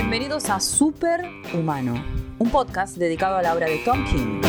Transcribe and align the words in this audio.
Bienvenidos 0.00 0.48
a 0.48 0.60
Super 0.60 1.28
Humano, 1.52 2.00
un 2.38 2.50
podcast 2.52 2.96
dedicado 2.98 3.36
a 3.36 3.42
la 3.42 3.52
obra 3.52 3.66
de 3.66 3.78
Tom 3.78 4.04
King. 4.04 4.40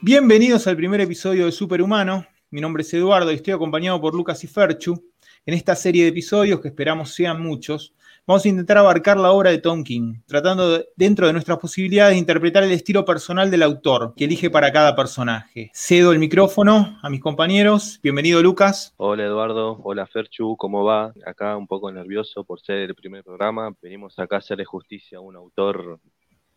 Bienvenidos 0.00 0.66
al 0.68 0.76
primer 0.76 1.02
episodio 1.02 1.44
de 1.44 1.52
Superhumano. 1.52 2.26
Mi 2.48 2.62
nombre 2.62 2.80
es 2.82 2.94
Eduardo 2.94 3.30
y 3.30 3.34
estoy 3.34 3.52
acompañado 3.52 4.00
por 4.00 4.14
Lucas 4.14 4.42
y 4.42 4.46
Ferchu. 4.46 5.12
En 5.44 5.52
esta 5.52 5.76
serie 5.76 6.04
de 6.04 6.08
episodios, 6.08 6.62
que 6.62 6.68
esperamos 6.68 7.12
sean 7.12 7.42
muchos, 7.42 7.92
vamos 8.26 8.44
a 8.44 8.48
intentar 8.48 8.78
abarcar 8.78 9.18
la 9.18 9.32
obra 9.32 9.50
de 9.50 9.58
Tom 9.58 9.84
King, 9.84 10.14
tratando 10.26 10.70
de- 10.78 10.88
dentro 10.96 11.26
de 11.26 11.32
nuestras 11.32 11.58
posibilidades 11.58 12.14
de 12.14 12.18
interpretar 12.18 12.62
el 12.62 12.72
estilo 12.72 13.04
personal 13.04 13.50
del 13.50 13.62
autor 13.62 14.14
que 14.16 14.24
elige 14.24 14.48
para 14.50 14.72
cada 14.72 14.96
personaje. 14.96 15.70
Cedo 15.74 16.12
el 16.12 16.18
micrófono 16.18 16.98
a 17.02 17.10
mis 17.10 17.20
compañeros. 17.20 18.00
Bienvenido, 18.02 18.42
Lucas. 18.42 18.94
Hola 18.96 19.24
Eduardo, 19.24 19.78
hola 19.82 20.06
Ferchu, 20.06 20.56
¿cómo 20.56 20.84
va? 20.84 21.12
Acá 21.26 21.56
un 21.56 21.66
poco 21.66 21.92
nervioso 21.92 22.44
por 22.44 22.60
ser 22.60 22.78
el 22.78 22.94
primer 22.94 23.22
programa. 23.24 23.74
Venimos 23.82 24.18
acá 24.18 24.36
a 24.36 24.38
hacerle 24.38 24.64
justicia 24.64 25.18
a 25.18 25.20
un 25.20 25.36
autor 25.36 26.00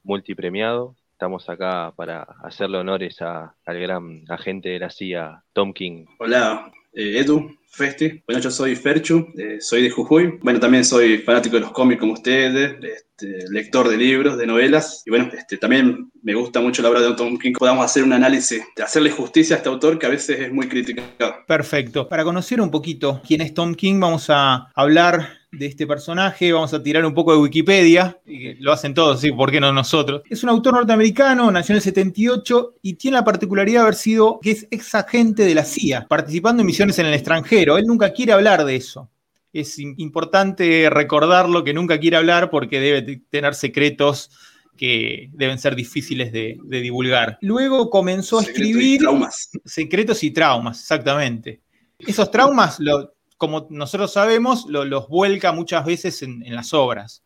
multipremiado. 0.04 0.95
Estamos 1.12 1.50
acá 1.50 1.92
para 1.95 2.22
hacerle 2.44 2.78
honores 2.78 3.22
a- 3.22 3.56
al 3.66 3.80
gran 3.80 4.23
agente 4.30 4.70
de 4.70 4.80
la 4.80 4.90
CIA, 4.90 5.44
Tom 5.52 5.73
King. 5.73 6.06
Hola, 6.20 6.72
eh, 6.94 7.20
Edu, 7.20 7.50
Festi. 7.77 8.23
Bueno, 8.26 8.41
yo 8.41 8.49
soy 8.49 8.76
Ferchu, 8.76 9.27
eh, 9.38 9.58
soy 9.59 9.84
de 9.84 9.90
Jujuy. 9.90 10.40
Bueno, 10.41 10.59
también 10.59 10.84
soy 10.84 11.20
fanático 11.20 11.55
de 11.55 11.62
los 11.62 11.72
cómics 11.72 12.00
como 12.00 12.13
ustedes, 12.13 12.76
este, 12.81 13.50
lector 13.52 13.88
de 13.88 13.98
libros, 13.98 14.38
de 14.38 14.48
novelas. 14.48 15.03
Y 15.05 15.12
bueno, 15.12 15.30
este, 15.31 15.58
también 15.58 16.12
me 16.23 16.34
gusta 16.34 16.59
mucho 16.59 16.81
la 16.81 16.90
obra 16.90 17.02
de 17.02 17.14
Tom 17.14 17.38
King. 17.38 17.53
Podamos 17.53 17.86
hacer 17.86 18.03
un 18.03 18.14
análisis, 18.14 18.64
de 18.75 18.84
hacerle 18.84 19.11
justicia 19.11 19.56
a 19.56 19.58
este 19.58 19.69
autor 19.69 20.00
que 20.00 20.08
a 20.08 20.09
veces 20.09 20.39
es 20.39 20.52
muy 20.52 20.67
criticado. 20.67 21.36
Perfecto. 21.47 22.09
Para 22.09 22.23
conocer 22.23 22.59
un 22.59 22.72
poquito 22.72 23.22
quién 23.25 23.42
es 23.42 23.53
Tom 23.53 23.75
King, 23.75 24.00
vamos 24.00 24.25
a 24.30 24.72
hablar 24.73 25.37
de 25.52 25.66
este 25.66 25.88
personaje, 25.88 26.52
vamos 26.52 26.73
a 26.73 26.84
tirar 26.84 27.06
un 27.06 27.14
poco 27.14 27.31
de 27.31 27.40
Wikipedia, 27.40 28.20
y 28.26 28.56
lo 28.56 28.72
hacen 28.73 28.94
todos, 28.94 29.22
sí, 29.22 29.31
¿por 29.31 29.50
qué 29.50 29.59
no 29.62 29.72
nosotros? 29.72 30.22
Es 30.30 30.44
un 30.44 30.50
autor 30.50 30.73
norteamericano, 30.73 31.50
nació 31.52 31.73
en 31.73 31.78
el 31.78 31.81
78 31.84 32.76
y 32.81 32.94
tiene 32.95 33.16
la 33.17 33.23
particularidad 33.23 33.80
de 33.80 33.84
haber 33.84 33.95
sido 33.95 34.40
que 34.42 34.52
es 34.52 34.68
ex 34.72 34.94
agente 34.95 35.44
de 35.44 35.56
la 35.56 35.64
CIA, 35.64 36.06
participando 36.08 36.62
en 36.62 36.68
misiones 36.68 37.00
en 37.00 37.06
el 37.06 37.14
extranjero. 37.14 37.78
Él 37.78 37.86
nunca 37.86 38.12
quiere 38.12 38.34
hablar 38.34 38.66
de 38.66 38.75
eso. 38.75 39.09
Es 39.53 39.80
im- 39.80 39.95
importante 39.98 40.90
recordarlo 40.90 41.64
que 41.64 41.73
nunca 41.73 41.98
quiere 42.00 42.18
hablar 42.18 42.50
porque 42.50 42.80
debe 42.81 43.22
tener 43.30 43.56
secretos 43.56 44.30
que 44.75 45.30
deben 45.34 45.58
ser 45.58 45.75
difíciles 45.75 46.31
de, 46.31 46.58
de 46.64 46.81
divulgar. 46.81 47.38
Luego 47.42 47.90
comenzó 47.90 48.38
a 48.38 48.42
Secretos 48.44 48.68
y 48.68 48.70
escribir 48.72 49.00
Traumas. 49.00 49.50
secretos 49.66 50.23
y 50.23 50.31
traumas, 50.31 50.80
exactamente. 50.81 51.62
Esos 51.98 52.30
traumas, 52.30 52.80
lo- 52.80 53.14
como 53.38 53.68
nosotros 53.70 54.12
sabemos, 54.14 54.66
lo- 54.68 54.86
los 54.86 55.08
vuelca 55.08 55.52
muchas 55.52 55.86
veces 55.86 56.22
en, 56.24 56.44
en 56.46 56.56
las 56.56 56.74
obras, 56.74 57.24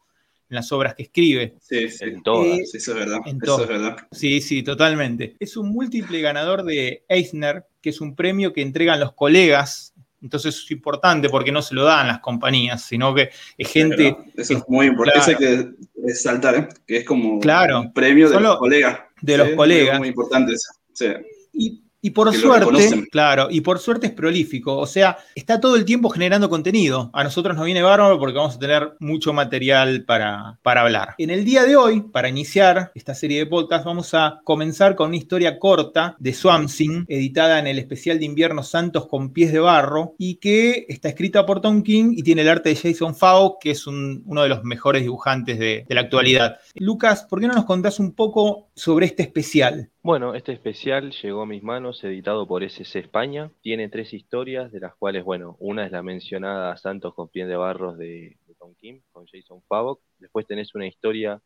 en 0.50 0.56
las 0.56 0.72
obras 0.72 0.96
que 0.96 1.04
escribe. 1.04 1.56
Sí, 1.62 1.90
sí. 1.90 2.06
En 2.06 2.22
todas. 2.24 2.48
Eh, 2.60 2.64
eso 2.74 2.92
es 2.92 2.98
verdad. 2.98 3.20
en 3.26 3.40
Eso 3.42 3.62
es 3.62 3.68
verdad. 3.68 3.98
Sí, 4.12 4.42
sí, 4.42 4.64
totalmente. 4.64 5.36
Es 5.40 5.56
un 5.58 5.70
múltiple 5.70 6.22
ganador 6.22 6.64
de 6.64 7.06
Eisner, 7.08 7.66
que 7.82 7.90
es 7.92 8.02
un 8.02 8.16
premio 8.16 8.52
que 8.54 8.62
entregan 8.62 9.00
los 9.00 9.14
colegas. 9.14 9.94
Entonces 10.22 10.56
es 10.56 10.70
importante 10.70 11.30
porque 11.30 11.52
no 11.52 11.64
se 11.64 11.74
lo 11.74 11.84
dan 11.84 12.08
las 12.08 12.20
compañías, 12.20 12.84
sino 12.84 13.12
que 13.16 13.24
es 13.24 13.30
Es 13.58 13.72
gente 13.72 14.04
verdad. 14.12 14.26
Eso 14.36 14.54
es 14.58 14.64
muy 14.68 14.86
importante. 14.88 15.36
Claro. 15.36 15.54
Eso 15.56 15.66
hay 15.66 15.66
que 15.74 15.88
resaltar, 16.06 16.56
¿eh? 16.56 16.68
que 16.86 16.98
es 16.98 17.06
como 17.06 17.40
Claro. 17.40 17.80
un 17.82 17.92
premio 17.94 18.28
de 18.28 18.36
Solo 18.36 18.50
los 18.50 18.58
colegas. 18.60 19.00
de 19.22 19.38
los 19.38 19.50
Sí, 19.50 19.56
colegas. 19.56 19.98
Muy 19.98 20.10
importante 20.10 20.54
eso. 20.54 20.74
Sí. 20.94 21.08
Y, 21.54 21.81
y 22.02 22.10
por 22.12 22.28
suerte, 22.34 23.08
claro, 23.12 23.48
y 23.52 23.62
por 23.62 23.80
suerte 23.80 24.08
es 24.08 24.14
prolífico. 24.14 24.78
O 24.78 24.86
sea, 24.88 25.18
está 25.36 25.60
todo 25.60 25.76
el 25.76 25.86
tiempo 25.86 26.10
generando 26.10 26.50
contenido. 26.50 27.10
A 27.14 27.24
nosotros 27.24 27.56
nos 27.56 27.66
viene 27.66 27.82
bárbaro 27.82 28.18
porque 28.20 28.38
vamos 28.38 28.56
a 28.56 28.60
tener 28.60 28.94
mucho 29.00 29.34
material 29.34 30.04
para, 30.06 30.58
para 30.64 30.82
hablar. 30.82 31.16
En 31.18 31.30
el 31.30 31.46
día 31.46 31.64
de 31.64 31.76
hoy, 31.76 32.02
para 32.02 32.30
iniciar 32.30 32.92
esta 32.96 33.14
serie 33.14 33.40
de 33.40 33.46
podcast, 33.46 33.86
vamos 33.86 34.14
a 34.14 34.40
comenzar 34.44 34.96
con 34.96 35.08
una 35.10 35.18
historia 35.18 35.60
corta 35.60 36.16
de 36.20 36.34
Swamp 36.34 36.70
Thing, 36.70 37.06
editada 37.08 37.60
en 37.60 37.68
el 37.68 37.78
especial 37.80 38.18
de 38.20 38.26
invierno 38.26 38.64
Santos 38.64 39.08
con 39.08 39.32
pies 39.32 39.52
de 39.52 39.60
barro, 39.60 40.16
y 40.18 40.36
que 40.36 40.86
está 40.90 41.10
escrita 41.10 41.46
por 41.46 41.62
Tom 41.62 41.84
King 41.84 42.14
y 42.16 42.24
tiene 42.24 42.42
el 42.42 42.50
arte 42.50 42.70
de 42.70 42.76
Jason 42.76 43.16
Fao, 43.16 43.58
que 43.60 43.72
es 43.72 43.86
un- 43.88 44.24
uno 44.26 44.42
de 44.44 44.50
los 44.50 44.64
mejores 44.64 45.04
dibujantes 45.04 45.60
de, 45.60 45.86
de 45.88 45.96
la 45.96 46.02
actualidad. 46.02 46.58
Lucas, 46.76 47.26
¿por 47.30 47.40
qué 47.40 47.48
no 47.48 47.54
nos 47.54 47.66
contás 47.66 48.00
un 48.00 48.14
poco 48.14 48.70
sobre 48.82 49.06
este 49.06 49.22
especial? 49.22 49.92
Bueno, 50.02 50.34
este 50.34 50.54
especial 50.54 51.12
llegó 51.12 51.44
a 51.44 51.46
mis 51.46 51.62
manos, 51.62 52.04
editado 52.04 52.48
por 52.48 52.64
SC 52.64 52.96
España. 52.98 53.52
Tiene 53.62 53.90
tres 53.90 54.12
historias, 54.12 54.72
de 54.72 54.80
las 54.80 54.96
cuales, 54.96 55.24
bueno, 55.24 55.56
una 55.60 55.86
es 55.86 55.92
la 55.92 56.02
mencionada 56.02 56.76
Santos 56.78 57.14
con 57.14 57.30
pies 57.30 57.48
de 57.48 57.56
barros 57.56 57.96
de, 58.00 58.40
Tom 58.58 58.74
King, 58.74 59.02
con 59.12 59.28
Jason 59.28 59.62
Favok. 59.68 60.02
Después 60.18 60.48
tenés 60.48 60.74
una 60.74 60.88
historia 60.88 61.40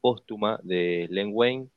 póstuma 0.00 0.60
de 0.62 1.06
Len 1.10 1.28
Wayne 1.30 1.68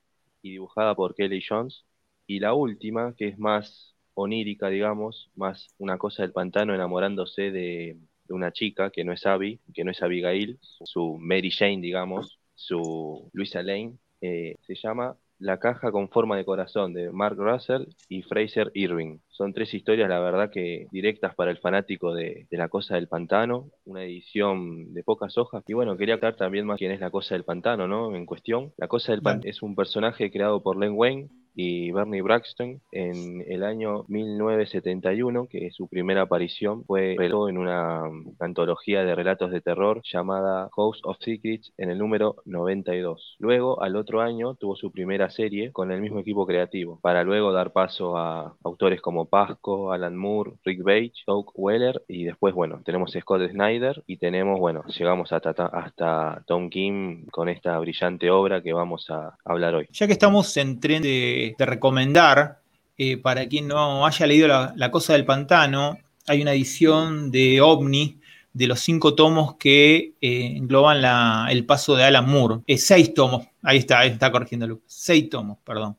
y 0.42 0.52
dibujada 0.52 0.96
por 0.96 1.14
Kelly 1.14 1.44
Jones. 1.46 1.84
Y 2.26 2.40
la 2.40 2.54
última, 2.54 3.14
que 3.18 3.28
es 3.28 3.38
más 3.38 3.94
onírica, 4.14 4.70
digamos, 4.70 5.30
más 5.36 5.76
una 5.78 5.98
cosa 5.98 6.24
del 6.24 6.32
pantano 6.32 6.74
enamorándose 6.74 7.52
de, 7.52 7.98
de 8.24 8.34
una 8.34 8.54
chica 8.54 8.92
que 8.92 9.04
no 9.04 9.12
es 9.12 9.26
Abby, 9.26 9.60
que 9.74 9.84
no 9.84 9.92
es 9.92 10.02
Abigail, 10.02 10.58
su 10.62 11.18
Mary 11.20 11.52
Jane, 11.52 11.82
digamos, 11.82 12.40
su 12.56 13.30
Luisa 13.34 13.62
Lane, 13.62 13.98
eh, 14.22 14.56
se 14.62 14.76
llama 14.76 15.18
La 15.40 15.60
caja 15.60 15.92
con 15.92 16.10
forma 16.10 16.38
de 16.38 16.46
corazón 16.46 16.94
de 16.94 17.12
Mark 17.12 17.36
Russell 17.38 17.86
y 18.08 18.22
Fraser 18.22 18.72
Irving. 18.74 19.18
Son 19.30 19.54
tres 19.54 19.74
historias, 19.74 20.08
la 20.08 20.20
verdad, 20.20 20.52
que 20.52 20.88
directas 20.92 21.36
para 21.36 21.52
el 21.52 21.58
fanático 21.58 22.14
de, 22.14 22.48
de 22.50 22.58
La 22.58 22.70
Cosa 22.70 22.96
del 22.96 23.08
Pantano, 23.08 23.72
una 23.86 24.04
edición 24.04 24.94
de 24.94 25.04
pocas 25.04 25.38
hojas. 25.38 25.64
Y 25.68 25.74
bueno, 25.74 25.98
quería 25.98 26.16
aclarar 26.16 26.38
también 26.38 26.66
más 26.66 26.78
quién 26.78 26.92
es 26.92 27.00
La 27.00 27.10
Cosa 27.10 27.36
del 27.36 27.44
Pantano, 27.44 27.88
¿no? 27.88 28.16
En 28.16 28.26
cuestión. 28.26 28.72
La 28.78 28.88
Cosa 28.88 29.12
del 29.12 29.22
Pantano 29.22 29.50
es 29.50 29.62
un 29.62 29.76
personaje 29.76 30.32
creado 30.32 30.62
por 30.62 30.78
Len 30.78 30.94
Wayne 30.94 31.30
y 31.54 31.92
Bernie 31.92 32.22
Braxton 32.22 32.82
en 32.92 33.44
el 33.48 33.64
año 33.64 34.06
1971, 34.08 35.48
que 35.48 35.68
es 35.68 35.76
su 35.76 35.88
primera 35.88 36.24
aparición, 36.24 36.84
fue 36.86 37.16
en 37.16 37.58
una 37.58 38.04
antología 38.40 39.04
de 39.04 39.16
relatos 39.16 39.52
de 39.52 39.62
terror 39.62 40.02
llamada 40.04 40.70
House 40.76 41.02
of 41.04 41.18
Secrets 41.20 41.74
en 41.78 41.90
el 41.90 41.98
número 41.98 42.38
92. 42.46 43.36
Luego, 43.40 43.82
al 43.82 43.96
otro 43.96 44.22
año, 44.22 44.56
tuvo 44.56 44.76
su 44.76 44.92
primera 44.92 45.30
serie 45.30 45.72
con 45.72 45.92
el 45.92 46.02
mismo 46.02 46.20
equipo 46.20 46.46
creativo, 46.46 47.00
para 47.02 47.24
luego 47.24 47.52
dar 47.52 47.72
paso 47.72 48.18
a 48.18 48.56
autores 48.64 49.02
como 49.02 49.26
Pasco, 49.26 49.92
Alan 49.92 50.16
Moore, 50.16 50.54
Rick 50.64 50.84
Page, 50.84 51.14
Doug 51.26 51.52
Weller 51.56 52.02
y 52.08 52.26
después, 52.26 52.54
bueno, 52.54 52.82
tenemos 52.86 53.12
Scott 53.12 53.50
Snyder 53.50 54.04
y 54.08 54.18
tenemos, 54.18 54.60
bueno, 54.60 54.84
llegamos 54.86 55.32
hasta, 55.32 55.50
hasta 55.50 56.44
Tom 56.48 56.70
King 56.70 57.26
con 57.32 57.50
esta 57.50 57.78
brillante 57.80 58.30
obra 58.30 58.62
que 58.62 58.74
vamos 58.74 59.10
a 59.10 59.38
hablar 59.46 59.76
hoy. 59.76 59.88
Ya 59.92 60.08
que 60.08 60.14
estamos 60.14 60.56
en 60.58 60.80
tren 60.80 61.04
de, 61.04 61.41
de 61.58 61.66
recomendar, 61.66 62.62
eh, 62.98 63.18
para 63.18 63.48
quien 63.48 63.68
no 63.68 64.06
haya 64.06 64.28
leído 64.28 64.48
la, 64.48 64.92
Cosa 64.92 65.14
del 65.14 65.26
Pantano, 65.26 65.98
hay 66.28 66.42
una 66.42 66.54
edición 66.54 67.32
de 67.32 67.60
OVNI 67.60 68.20
de 68.54 68.68
los 68.68 68.80
cinco 68.82 69.16
tomos 69.16 69.56
que 69.56 70.14
eh, 70.22 70.54
engloban 70.56 71.02
la, 71.02 71.48
el 71.50 71.66
paso 71.66 71.96
de 71.96 72.04
Alan 72.04 72.30
Moore. 72.30 72.62
Seis 72.78 73.14
tomos, 73.14 73.48
ahí 73.64 73.80
está, 73.80 74.00
ahí 74.00 74.10
está 74.10 74.32
corrigiendo 74.32 74.68
Lucas. 74.68 74.86
Seis 74.88 75.30
tomos, 75.30 75.58
perdón. 75.64 75.98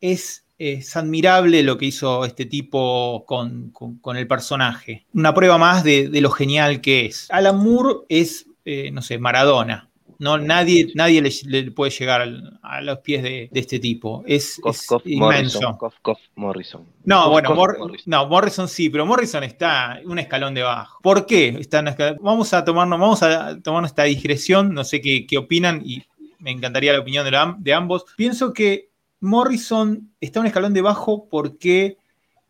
Es, 0.00 0.44
es, 0.58 0.96
admirable 0.96 1.62
lo 1.62 1.78
que 1.78 1.86
hizo 1.86 2.24
este 2.24 2.44
tipo 2.46 3.24
con, 3.26 3.70
con, 3.70 4.16
el 4.16 4.28
personaje. 4.28 5.06
Una 5.14 5.34
prueba 5.34 5.58
más 5.58 5.82
de, 5.82 6.08
de, 6.08 6.20
lo 6.20 6.30
genial 6.30 6.80
que 6.80 7.06
es. 7.06 7.26
Alan 7.30 7.58
Moore 7.58 8.04
es, 8.08 8.46
eh, 8.64 8.90
no 8.92 9.02
sé, 9.02 9.18
Maradona. 9.18 9.90
No, 10.18 10.38
nadie, 10.38 10.92
nadie 10.94 11.20
le, 11.20 11.30
le 11.44 11.70
puede 11.70 11.90
llegar 11.90 12.22
al, 12.22 12.58
a 12.62 12.80
los 12.80 12.98
pies 13.00 13.22
de, 13.22 13.48
de 13.52 13.60
este 13.60 13.78
tipo. 13.78 14.22
Es, 14.26 14.58
Cof, 14.62 14.76
es 14.76 14.86
Cof, 14.86 15.06
inmenso. 15.06 15.60
Morrison, 15.60 15.92
Cof, 16.02 16.18
Morrison. 16.34 16.86
No, 17.04 17.30
bueno, 17.30 17.54
Mor 17.54 17.78
Morrison. 17.78 18.10
no, 18.10 18.26
Morrison 18.26 18.68
sí, 18.68 18.88
pero 18.88 19.04
Morrison 19.04 19.44
está 19.44 20.00
un 20.04 20.18
escalón 20.18 20.54
debajo. 20.54 20.98
¿Por 21.02 21.26
qué? 21.26 21.48
Está 21.60 21.80
en? 21.80 21.94
Vamos 22.20 22.52
a 22.54 22.64
tomarnos, 22.64 22.98
vamos 22.98 23.22
a 23.22 23.60
tomarnos 23.60 23.90
esta 23.90 24.04
digresión, 24.04 24.72
no 24.72 24.84
sé 24.84 25.00
qué, 25.00 25.26
qué 25.26 25.38
opinan 25.38 25.82
y 25.84 26.02
me 26.38 26.50
encantaría 26.50 26.92
la 26.92 27.00
opinión 27.00 27.24
de, 27.24 27.30
la, 27.30 27.56
de, 27.58 27.74
ambos. 27.74 28.04
Pienso 28.16 28.52
que 28.52 28.88
Morrison 29.20 30.10
está 30.20 30.40
un 30.40 30.46
escalón 30.46 30.72
debajo 30.72 31.26
porque 31.28 31.98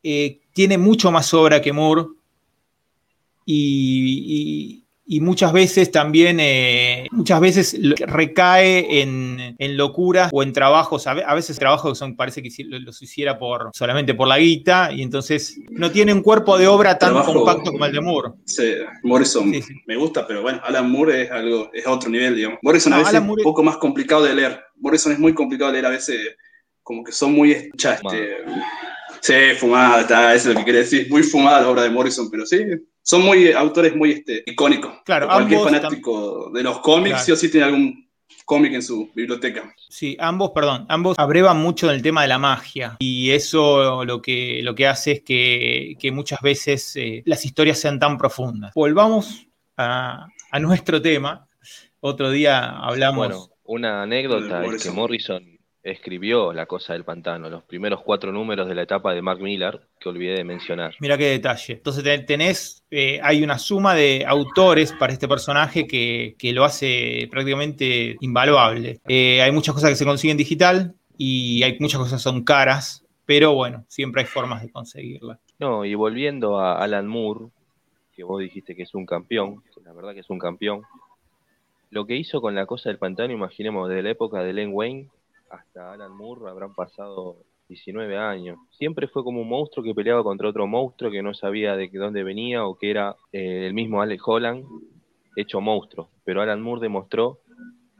eh, 0.03 0.41
tiene 0.53 0.79
mucho 0.79 1.11
más 1.11 1.33
obra 1.35 1.61
que 1.61 1.73
Moore 1.73 2.07
y, 3.45 4.83
y 5.07 5.21
muchas 5.21 5.53
veces 5.53 5.91
también, 5.93 6.39
eh, 6.41 7.07
muchas 7.13 7.41
veces 7.41 7.79
recae 8.07 9.03
en, 9.03 9.55
en, 9.57 9.77
locuras 9.77 10.31
o 10.33 10.43
en 10.43 10.53
trabajos, 10.53 11.07
a 11.07 11.35
veces 11.35 11.59
trabajos 11.59 11.93
que 11.93 11.95
son, 11.97 12.17
parece 12.17 12.43
que 12.43 12.51
los 12.65 13.01
hiciera 13.01 13.39
por, 13.39 13.71
solamente 13.73 14.15
por 14.15 14.27
la 14.27 14.39
guita, 14.39 14.91
y 14.93 15.03
entonces 15.03 15.59
no 15.71 15.93
tiene 15.93 16.13
un 16.13 16.23
cuerpo 16.23 16.59
de 16.59 16.67
obra 16.67 16.99
tan 16.99 17.11
Trabajo, 17.11 17.35
compacto 17.35 17.71
como 17.71 17.85
el 17.85 17.93
de 17.93 18.01
Moore. 18.01 18.33
Sí, 18.45 18.75
Morrison 19.05 19.53
sí, 19.53 19.63
sí. 19.63 19.75
me 19.87 19.97
gusta, 19.97 20.27
pero 20.27 20.43
bueno, 20.43 20.61
Alan 20.65 20.91
Moore 20.91 21.23
es 21.23 21.31
algo, 21.31 21.71
es 21.73 21.87
otro 21.87 22.11
nivel, 22.11 22.35
digamos. 22.35 22.59
Morrison 22.63 22.91
no, 22.91 22.97
a 22.97 22.99
veces 23.01 23.15
es 23.15 23.21
un 23.21 23.37
poco 23.45 23.63
más 23.63 23.77
complicado 23.77 24.25
de 24.25 24.35
leer. 24.35 24.61
Morrison 24.77 25.13
es 25.13 25.19
muy 25.21 25.35
complicado 25.35 25.71
de 25.71 25.75
leer, 25.75 25.87
a 25.87 25.91
veces 25.91 26.37
como 26.83 27.05
que 27.05 27.13
son 27.13 27.33
muy 27.33 27.53
este, 27.53 28.45
Sí, 29.21 29.35
fumada, 29.59 30.03
está, 30.03 30.35
eso 30.35 30.51
es 30.51 30.55
lo 30.55 30.61
que 30.61 30.67
quería 30.67 30.81
decir. 30.81 31.09
Muy 31.11 31.23
fumada 31.23 31.61
la 31.61 31.69
obra 31.69 31.83
de 31.83 31.91
Morrison, 31.91 32.31
pero 32.31 32.47
sí, 32.47 32.59
son 33.07 33.23
muy 33.23 33.53
autores 33.53 33.95
muy 33.95 34.11
este, 34.11 34.43
icónicos. 34.47 34.93
Claro, 35.05 35.29
Cualquier 35.29 35.61
ambos 35.61 35.73
fanático 35.73 36.51
de 36.53 36.63
los 36.65 36.81
cómics, 36.81 37.11
Claro. 37.11 37.25
sí 37.25 37.33
o 37.33 37.37
sí 37.37 37.49
tiene 37.51 37.67
algún 37.67 38.09
cómic 38.45 38.75
en 38.75 38.83
su 38.83 39.13
biblioteca. 39.15 39.73
Sí, 39.89 40.17
ambos, 40.19 40.51
perdón, 40.51 40.87
ambos 40.89 41.17
abrevan 41.17 41.57
mucho 41.59 41.87
del 41.87 42.03
tema 42.03 42.23
de 42.23 42.29
la 42.29 42.39
magia 42.39 42.97
y 42.99 43.31
eso 43.31 44.05
lo 44.05 44.21
que, 44.21 44.61
lo 44.65 44.75
que 44.75 44.89
hace 44.89 45.13
es 45.13 45.23
que, 45.23 45.95
que 46.01 46.11
muchas 46.11 46.41
veces 46.41 46.97
eh, 46.97 47.23
las 47.27 47.45
historias 47.45 47.79
sean 47.79 48.01
tan 48.01 48.19
profundas. 48.19 48.73
Volvamos 48.75 49.47
a, 49.77 50.27
a 50.51 50.59
nuestro 50.59 51.01
tema. 51.01 51.47
Otro 52.01 52.31
día 52.31 52.71
hablamos... 52.71 53.29
Bueno, 53.29 53.49
una 53.63 54.03
anécdota 54.03 54.65
es 54.65 54.83
que. 54.83 54.91
Morrison 54.91 55.56
escribió 55.91 56.53
La 56.53 56.67
Cosa 56.67 56.93
del 56.93 57.05
Pantano, 57.05 57.49
los 57.49 57.63
primeros 57.63 58.03
cuatro 58.03 58.33
números 58.33 58.69
de 58.69 58.75
la 58.75 58.83
etapa 58.83 59.15
de 59.15 59.23
Mark 59.23 59.41
Millar, 59.41 59.83
que 60.01 60.09
olvidé 60.09 60.35
de 60.35 60.45
mencionar. 60.45 60.95
Mira 61.01 61.17
qué 61.17 61.27
detalle. 61.27 61.75
Entonces 61.75 62.03
te- 62.03 62.19
tenés, 62.21 62.83
eh, 62.91 63.21
hay 63.23 63.43
una 63.43 63.59
suma 63.59 63.95
de 63.95 64.25
autores 64.27 64.93
para 64.93 65.13
este 65.13 65.29
personaje 65.29 65.87
que, 65.87 66.35
que 66.39 66.53
lo 66.53 66.65
hace 66.65 67.29
prácticamente 67.31 68.17
invaluable. 68.21 69.01
Eh, 69.09 69.41
hay 69.43 69.53
muchas 69.53 69.75
cosas 69.75 69.91
que 69.91 69.97
se 69.97 70.05
consiguen 70.05 70.37
digital 70.37 70.95
y 71.17 71.63
hay 71.63 71.77
muchas 71.81 71.99
cosas 72.01 72.21
que 72.21 72.23
son 72.23 72.43
caras, 72.45 73.05
pero 73.25 73.55
bueno, 73.55 73.85
siempre 73.89 74.23
hay 74.23 74.27
formas 74.27 74.63
de 74.63 74.71
conseguirlas. 74.71 75.39
No, 75.59 75.85
y 75.85 75.95
volviendo 75.95 76.59
a 76.59 76.83
Alan 76.83 77.07
Moore, 77.07 77.47
que 78.15 78.25
vos 78.25 78.41
dijiste 78.41 78.75
que 78.75 78.83
es 78.83 78.95
un 78.95 79.07
campeón, 79.07 79.63
que 79.75 79.81
la 79.85 79.93
verdad 79.93 80.15
que 80.15 80.21
es 80.21 80.31
un 80.31 80.39
campeón, 80.39 80.83
lo 81.91 82.07
que 82.07 82.17
hizo 82.17 82.41
con 82.41 82.55
La 82.55 82.67
Cosa 82.67 82.89
del 82.91 82.99
Pantano, 82.99 83.33
imaginemos, 83.33 83.89
desde 83.89 84.03
la 84.03 84.11
época 84.11 84.43
de 84.43 84.53
Len 84.53 84.71
Wayne 84.73 85.09
hasta 85.51 85.93
Alan 85.93 86.13
Moore 86.17 86.49
habrán 86.49 86.75
pasado 86.75 87.37
19 87.69 88.17
años. 88.17 88.59
Siempre 88.71 89.09
fue 89.09 89.25
como 89.25 89.41
un 89.43 89.49
monstruo 89.49 89.85
que 89.85 89.95
peleaba 89.95 90.23
contra 90.23 90.49
otro 90.49 90.67
monstruo 90.67 91.11
que 91.11 91.23
no 91.23 91.35
sabía 91.35 91.77
de 91.77 91.89
dónde 91.93 92.23
venía 92.23 92.65
o 92.65 92.77
que 92.77 92.91
era 92.91 93.17
eh, 93.33 93.67
el 93.67 93.75
mismo 93.75 94.01
Alex 94.01 94.23
Holland 94.25 94.65
hecho 95.35 95.61
monstruo. 95.61 96.09
Pero 96.25 96.43
Alan 96.43 96.63
Moore 96.63 96.81
demostró 96.83 97.41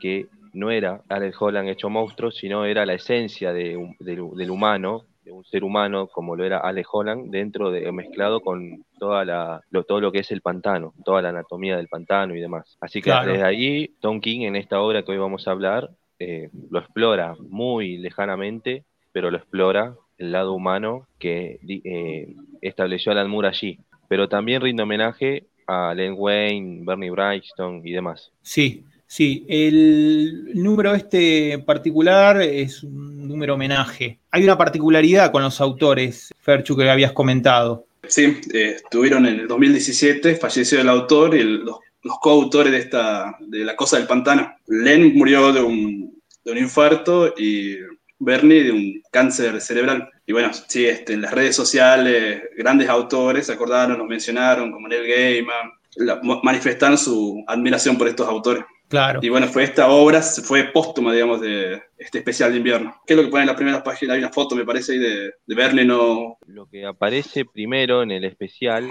que 0.01 0.29
no 0.53 0.71
era 0.71 1.03
Alex 1.09 1.37
Holland 1.41 1.69
hecho 1.69 1.91
monstruo, 1.91 2.31
sino 2.31 2.65
era 2.65 2.87
la 2.87 2.95
esencia 2.95 3.53
de 3.53 3.77
del, 4.01 4.31
del 4.35 4.51
humano, 4.51 5.05
de 5.23 5.33
un 5.33 5.45
ser 5.45 5.65
humano 5.65 6.07
como 6.07 6.37
lo 6.37 6.45
era 6.45 6.59
Alex 6.59 6.89
Holland, 6.91 7.31
dentro 7.31 7.71
de 7.71 7.91
mezclado 7.93 8.41
con 8.41 8.85
toda 8.99 9.25
la, 9.25 9.61
lo, 9.71 9.85
todo 9.85 10.01
lo 10.01 10.13
que 10.13 10.21
es 10.21 10.31
el 10.31 10.41
pantano, 10.41 10.95
toda 11.05 11.21
la 11.21 11.31
anatomía 11.31 11.77
del 11.77 11.89
pantano 11.89 12.35
y 12.35 12.41
demás. 12.41 12.77
Así 12.81 13.01
que 13.01 13.11
Claro. 13.11 13.33
desde 13.33 13.45
ahí, 13.45 13.89
Tom 14.01 14.21
King 14.21 14.43
en 14.43 14.57
esta 14.57 14.81
obra 14.81 15.03
que 15.03 15.13
hoy 15.13 15.19
vamos 15.19 15.47
a 15.47 15.51
hablar 15.51 15.91
eh, 16.19 16.49
lo 16.71 16.79
explora 16.79 17.35
muy 17.49 17.99
lejanamente, 17.99 18.85
pero 19.13 19.31
lo 19.31 19.37
explora 19.39 19.95
el 20.19 20.33
lado 20.33 20.53
humano 20.55 21.07
que 21.19 21.59
eh, 21.69 22.35
estableció 22.63 23.13
Alan 23.13 23.29
Moore 23.31 23.49
allí. 23.49 23.79
Pero 24.09 24.29
también 24.29 24.63
rinde 24.63 24.83
homenaje 24.83 25.45
a 25.67 25.93
Len 25.95 26.15
Wayne, 26.17 26.83
Bernie 26.85 27.11
Wrightson 27.11 27.83
y 27.85 27.93
demás. 27.93 28.31
Sí, 28.43 28.85
sí. 29.07 29.45
El 29.49 30.51
número 30.55 30.95
este 30.95 31.59
particular 31.59 32.41
es 32.41 32.83
un 32.83 33.27
número 33.29 33.55
homenaje. 33.55 34.19
Hay 34.31 34.45
una 34.45 34.57
particularidad 34.57 35.33
con 35.33 35.43
los 35.43 35.61
autores, 35.61 36.33
Ferchu, 36.41 36.77
que 36.77 36.89
habías 36.89 37.13
comentado. 37.13 37.85
Sí, 38.09 38.39
eh, 38.55 38.77
estuvieron 38.77 39.27
en 39.27 39.41
el 39.41 39.49
2017, 39.49 40.37
falleció 40.37 40.81
el 40.81 40.89
autor 40.89 41.35
y 41.35 41.41
el- 41.41 41.65
los, 41.65 41.79
los 42.07 42.19
coautores 42.21 42.73
de, 42.73 42.79
esta, 42.79 43.37
de 43.41 43.65
La 43.65 43.77
Cosa 43.77 43.99
del 43.99 44.07
Pantano. 44.07 44.55
Len 44.69 45.15
murió 45.15 45.53
de 45.53 45.63
un, 45.63 46.23
de 46.45 46.53
un 46.53 46.59
infarto 46.59 47.35
y 47.37 47.77
Bernie 48.19 48.63
de 48.65 48.73
un 48.73 49.03
cáncer 49.11 49.61
cerebral. 49.61 50.09
Y 50.25 50.33
bueno, 50.33 50.51
sí, 50.53 50.87
este, 50.87 51.13
en 51.13 51.23
las 51.23 51.33
redes 51.33 51.55
sociales, 51.55 52.43
grandes 52.57 52.89
autores 52.89 53.47
se 53.47 53.53
acordaron, 53.53 53.99
los 53.99 54.09
mencionaron, 54.09 54.73
como 54.73 54.89
Neil 54.89 55.07
Gaiman, 55.07 55.71
la- 55.97 56.21
manifestaron 56.43 56.97
su 56.99 57.45
admiración 57.47 57.99
por 57.99 58.09
estos 58.09 58.27
autores. 58.27 58.65
Claro. 58.89 59.19
Y 59.21 59.29
bueno, 59.29 59.49
fue 59.49 59.65
esta 59.65 59.89
obra, 59.91 60.23
fue 60.23 60.65
póstuma, 60.73 61.13
digamos, 61.13 61.41
de 61.41 61.83
este 61.99 62.19
especial 62.19 62.53
de 62.53 62.59
invierno. 62.59 62.95
¿Qué 63.05 63.15
es 63.15 63.17
lo 63.17 63.25
que 63.25 63.31
pone 63.31 63.43
en 63.43 63.49
las 63.49 63.57
primeras 63.57 63.83
páginas? 63.83 64.15
Hay 64.15 64.21
una 64.21 64.33
foto, 64.33 64.55
me 64.55 64.65
parece, 64.65 64.93
ahí 64.93 64.99
de, 64.99 65.33
de 65.45 65.55
Bernie, 65.57 65.85
no, 65.85 66.39
Lo 66.47 66.67
que 66.69 66.87
aparece 66.87 67.45
primero 67.45 68.03
en 68.05 68.13
el 68.13 68.25
especial 68.25 68.89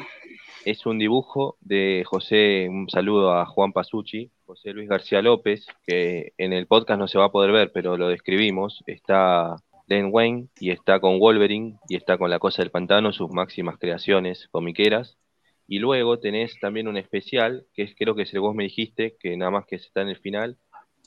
es 0.66 0.88
un 0.88 0.98
dibujo 0.98 1.58
de 1.62 2.04
José, 2.06 2.68
un 2.70 2.90
saludo 2.90 3.34
a 3.34 3.46
Juan 3.46 3.72
Pasucci, 3.72 4.32
José 4.46 4.74
Luis 4.74 4.90
García 4.90 5.22
López, 5.22 5.68
que 5.86 6.34
en 6.40 6.54
el 6.54 6.66
podcast 6.66 7.00
no 7.00 7.08
se 7.08 7.20
va 7.20 7.26
a 7.26 7.32
poder 7.32 7.52
ver, 7.52 7.72
pero 7.72 7.98
lo 7.98 8.10
describimos. 8.10 8.84
Está 8.88 9.58
Len 9.88 10.10
Wayne 10.12 10.48
y 10.60 10.72
está 10.72 11.00
con 11.00 11.20
Wolverine 11.20 11.78
y 11.88 11.96
está 11.96 12.18
con 12.18 12.32
La 12.32 12.40
Cosa 12.40 12.64
del 12.64 12.72
Pantano, 12.72 13.14
sus 13.14 13.30
máximas 13.32 13.78
creaciones 13.78 14.48
comiqueras. 14.50 15.20
Y 15.68 15.78
luego 15.78 16.20
tenés 16.20 16.60
también 16.60 16.88
un 16.88 16.98
especial, 16.98 17.68
que 17.76 17.84
es, 17.84 17.96
creo 17.96 18.16
que 18.16 18.24
es 18.24 18.34
el 18.34 18.40
vos 18.40 18.56
me 18.56 18.64
dijiste, 18.64 19.18
que 19.20 19.38
nada 19.38 19.52
más 19.52 19.66
que 19.68 19.76
está 19.76 20.02
en 20.02 20.10
el 20.10 20.18
final, 20.18 20.58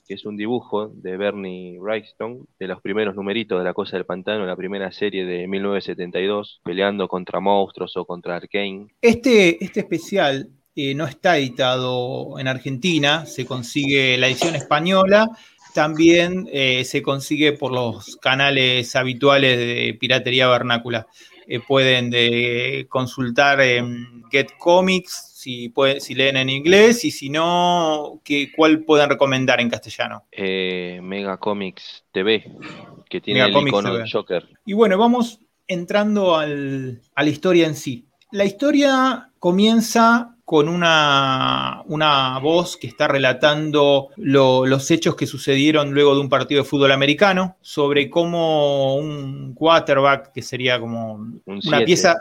que 0.09 0.15
es 0.15 0.25
un 0.25 0.39
dibujo 0.39 0.89
de 0.89 1.19
Bernie 1.19 1.79
Wrightson, 1.79 2.49
de 2.59 2.67
los 2.67 2.81
primeros 2.81 3.15
numeritos 3.15 3.59
de 3.59 3.65
La 3.65 3.75
Cosa 3.75 3.99
del 3.99 4.07
Pantano, 4.07 4.47
la 4.47 4.57
primera 4.57 4.91
serie 4.91 5.27
de 5.27 5.47
1972, 5.47 6.61
peleando 6.65 7.09
contra 7.09 7.41
monstruos 7.41 7.95
o 7.99 8.07
contra 8.07 8.37
Arkane. 8.37 8.87
Este, 9.03 9.63
este 9.63 9.81
especial 9.81 10.49
eh, 10.75 10.95
no 10.95 11.07
está 11.07 11.37
editado 11.37 12.39
en 12.39 12.49
Argentina, 12.49 13.27
se 13.27 13.45
consigue 13.45 14.17
la 14.17 14.29
edición 14.29 14.55
española, 14.55 15.29
también 15.75 16.49
eh, 16.51 16.85
se 16.87 17.03
consigue 17.03 17.53
por 17.53 17.73
los 17.73 18.17
canales 18.17 18.97
habituales 18.97 19.59
de 19.59 19.97
piratería 20.01 20.49
vernácula. 20.49 21.07
Eh, 21.47 21.61
pueden 21.61 22.11
de, 22.11 22.87
consultar 22.89 23.61
en 23.61 24.23
Get 24.31 24.49
Comics 24.59 25.28
si, 25.38 25.69
puede- 25.69 26.00
si 26.00 26.17
leen 26.17 26.37
en 26.37 26.50
inglés 26.50 27.05
y 27.05 27.12
si 27.12 27.31
no, 27.31 28.20
¿qué, 28.25 28.50
¿cuál 28.56 28.81
pueden 28.81 29.08
recomendar 29.08 29.61
en 29.61 29.70
castellano? 29.70 30.25
Eh, 30.32 30.99
Mega 31.00 31.37
Comics 31.37 32.05
TV, 32.11 32.44
que 33.08 33.20
tiene 33.20 33.38
Mega 33.40 33.46
el 33.46 33.52
Comics 33.52 33.69
icono 33.79 33.94
del 33.94 34.11
Joker. 34.11 34.49
Y 34.67 34.73
bueno, 34.73 34.99
vamos 34.99 35.38
entrando 35.69 36.37
al- 36.37 37.00
a 37.14 37.23
la 37.23 37.31
historia 37.31 37.69
en 37.69 37.76
sí. 37.76 38.06
La 38.32 38.44
historia 38.44 39.31
comienza 39.38 40.35
con 40.44 40.69
una, 40.69 41.82
una 41.87 42.38
voz 42.40 42.76
que 42.76 42.88
está 42.88 43.06
relatando 43.06 44.08
lo- 44.17 44.67
los 44.67 44.90
hechos 44.90 45.14
que 45.14 45.26
sucedieron 45.29 45.93
luego 45.93 46.14
de 46.17 46.20
un 46.20 46.29
partido 46.29 46.62
de 46.64 46.69
fútbol 46.69 46.90
americano, 46.90 47.57
sobre 47.61 48.11
cómo 48.11 48.97
un 48.97 49.54
quarterback, 49.54 50.33
que 50.33 50.42
sería 50.42 50.80
como 50.80 51.12
Un 51.14 51.42
una 51.47 51.61
siete. 51.61 51.85
pieza, 51.85 52.16